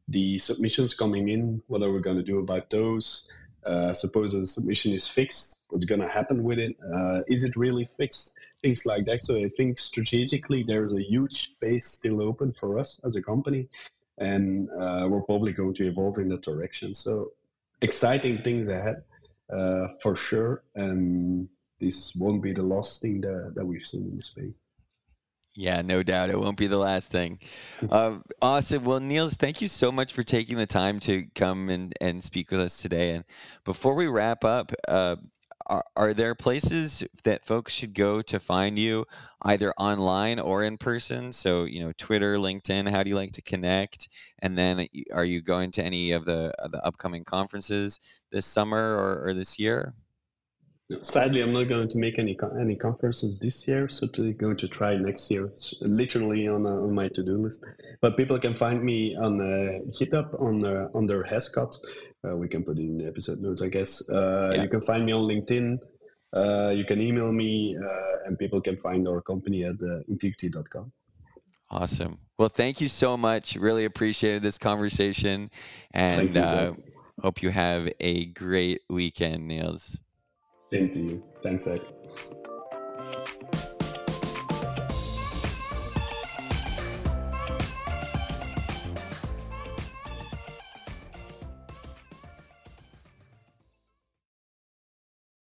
the 0.09 0.39
submissions 0.39 0.93
coming 0.93 1.29
in, 1.29 1.61
what 1.67 1.81
are 1.81 1.91
we 1.91 2.01
going 2.01 2.17
to 2.17 2.23
do 2.23 2.39
about 2.39 2.69
those? 2.69 3.29
Uh, 3.65 3.93
suppose 3.93 4.31
the 4.31 4.47
submission 4.47 4.93
is 4.93 5.07
fixed, 5.07 5.59
what's 5.69 5.85
going 5.85 6.01
to 6.01 6.07
happen 6.07 6.43
with 6.43 6.59
it? 6.59 6.75
Uh, 6.93 7.21
is 7.27 7.43
it 7.43 7.55
really 7.55 7.85
fixed? 7.97 8.37
Things 8.61 8.85
like 8.85 9.05
that. 9.05 9.21
So 9.21 9.35
I 9.35 9.49
think 9.55 9.79
strategically, 9.79 10.63
there's 10.63 10.93
a 10.93 11.01
huge 11.01 11.43
space 11.51 11.85
still 11.85 12.21
open 12.21 12.53
for 12.59 12.77
us 12.77 12.99
as 13.05 13.15
a 13.15 13.21
company, 13.21 13.69
and 14.17 14.69
uh, 14.71 15.07
we're 15.09 15.21
probably 15.21 15.53
going 15.53 15.75
to 15.75 15.87
evolve 15.87 16.17
in 16.17 16.29
that 16.29 16.41
direction. 16.41 16.93
So 16.93 17.31
exciting 17.81 18.41
things 18.41 18.67
ahead 18.67 19.03
uh, 19.51 19.87
for 20.01 20.15
sure. 20.15 20.63
And 20.75 21.47
this 21.79 22.15
won't 22.15 22.43
be 22.43 22.53
the 22.53 22.63
last 22.63 23.01
thing 23.01 23.21
that, 23.21 23.53
that 23.55 23.65
we've 23.65 23.85
seen 23.85 24.09
in 24.11 24.19
space. 24.19 24.57
Yeah, 25.59 25.81
no 25.81 26.03
doubt. 26.03 26.29
It 26.29 26.39
won't 26.39 26.55
be 26.55 26.67
the 26.67 26.77
last 26.77 27.11
thing. 27.11 27.37
Uh, 27.91 28.19
awesome. 28.41 28.85
Well, 28.85 29.01
Niels, 29.01 29.33
thank 29.33 29.59
you 29.59 29.67
so 29.67 29.91
much 29.91 30.13
for 30.13 30.23
taking 30.23 30.55
the 30.55 30.65
time 30.65 31.01
to 31.01 31.25
come 31.35 31.69
and, 31.69 31.93
and 31.99 32.23
speak 32.23 32.49
with 32.49 32.61
us 32.61 32.81
today. 32.81 33.11
And 33.11 33.25
before 33.65 33.93
we 33.93 34.07
wrap 34.07 34.45
up, 34.45 34.71
uh, 34.87 35.17
are, 35.65 35.83
are 35.97 36.13
there 36.13 36.33
places 36.33 37.03
that 37.25 37.43
folks 37.43 37.73
should 37.73 37.93
go 37.93 38.21
to 38.21 38.39
find 38.39 38.79
you 38.79 39.05
either 39.41 39.73
online 39.73 40.39
or 40.39 40.63
in 40.63 40.77
person? 40.77 41.33
So, 41.33 41.65
you 41.65 41.83
know, 41.83 41.91
Twitter, 41.97 42.35
LinkedIn, 42.35 42.89
how 42.89 43.03
do 43.03 43.09
you 43.09 43.17
like 43.17 43.33
to 43.33 43.41
connect? 43.41 44.07
And 44.41 44.57
then 44.57 44.87
are 45.13 45.25
you 45.25 45.41
going 45.41 45.71
to 45.71 45.83
any 45.83 46.13
of 46.13 46.23
the, 46.23 46.53
the 46.71 46.81
upcoming 46.85 47.25
conferences 47.25 47.99
this 48.31 48.45
summer 48.45 48.95
or, 48.95 49.27
or 49.27 49.33
this 49.33 49.59
year? 49.59 49.93
Sadly, 51.03 51.41
I'm 51.41 51.53
not 51.53 51.67
going 51.67 51.87
to 51.87 51.97
make 51.99 52.17
any 52.17 52.35
any 52.59 52.75
conferences 52.75 53.37
this 53.37 53.67
year, 53.67 53.87
so 53.89 54.07
to, 54.07 54.33
going 54.33 54.57
to 54.57 54.67
try 54.67 54.97
next 54.97 55.29
year. 55.29 55.45
It's 55.45 55.75
literally 55.81 56.47
on 56.47 56.65
uh, 56.65 56.69
on 56.69 56.95
my 56.95 57.09
to 57.09 57.23
do 57.23 57.37
list. 57.37 57.63
But 58.01 58.17
people 58.17 58.39
can 58.39 58.55
find 58.55 58.83
me 58.83 59.15
on 59.15 59.39
uh, 59.39 59.79
GitHub 59.91 60.41
on 60.41 60.65
uh, 60.65 60.87
under 60.95 61.23
hazcod. 61.23 61.77
Uh, 62.27 62.35
we 62.35 62.47
can 62.47 62.63
put 62.63 62.79
it 62.79 62.81
in 62.81 62.97
the 62.97 63.05
episode 63.05 63.37
notes, 63.39 63.61
I 63.61 63.69
guess. 63.69 64.09
Uh, 64.09 64.51
yeah. 64.55 64.63
You 64.63 64.67
can 64.67 64.81
find 64.81 65.05
me 65.05 65.11
on 65.11 65.25
LinkedIn. 65.25 65.77
Uh, 66.35 66.69
you 66.69 66.85
can 66.85 66.99
email 66.99 67.31
me, 67.31 67.77
uh, 67.77 68.25
and 68.25 68.37
people 68.37 68.59
can 68.59 68.77
find 68.77 69.07
our 69.07 69.21
company 69.21 69.65
at 69.65 69.75
uh, 69.81 70.01
intigriti.com. 70.11 70.91
Awesome. 71.69 72.17
Well, 72.39 72.49
thank 72.49 72.81
you 72.81 72.89
so 72.89 73.15
much. 73.15 73.55
Really 73.55 73.85
appreciated 73.85 74.41
this 74.41 74.57
conversation, 74.57 75.51
and 75.91 76.35
you, 76.35 76.83
hope 77.21 77.43
you 77.43 77.51
have 77.51 77.89
a 77.99 78.25
great 78.25 78.81
weekend, 78.89 79.47
Niels. 79.47 79.99
Same 80.71 80.89
to 80.91 80.99
you. 80.99 81.23
Thanks, 81.41 81.65
Ed. 81.67 81.81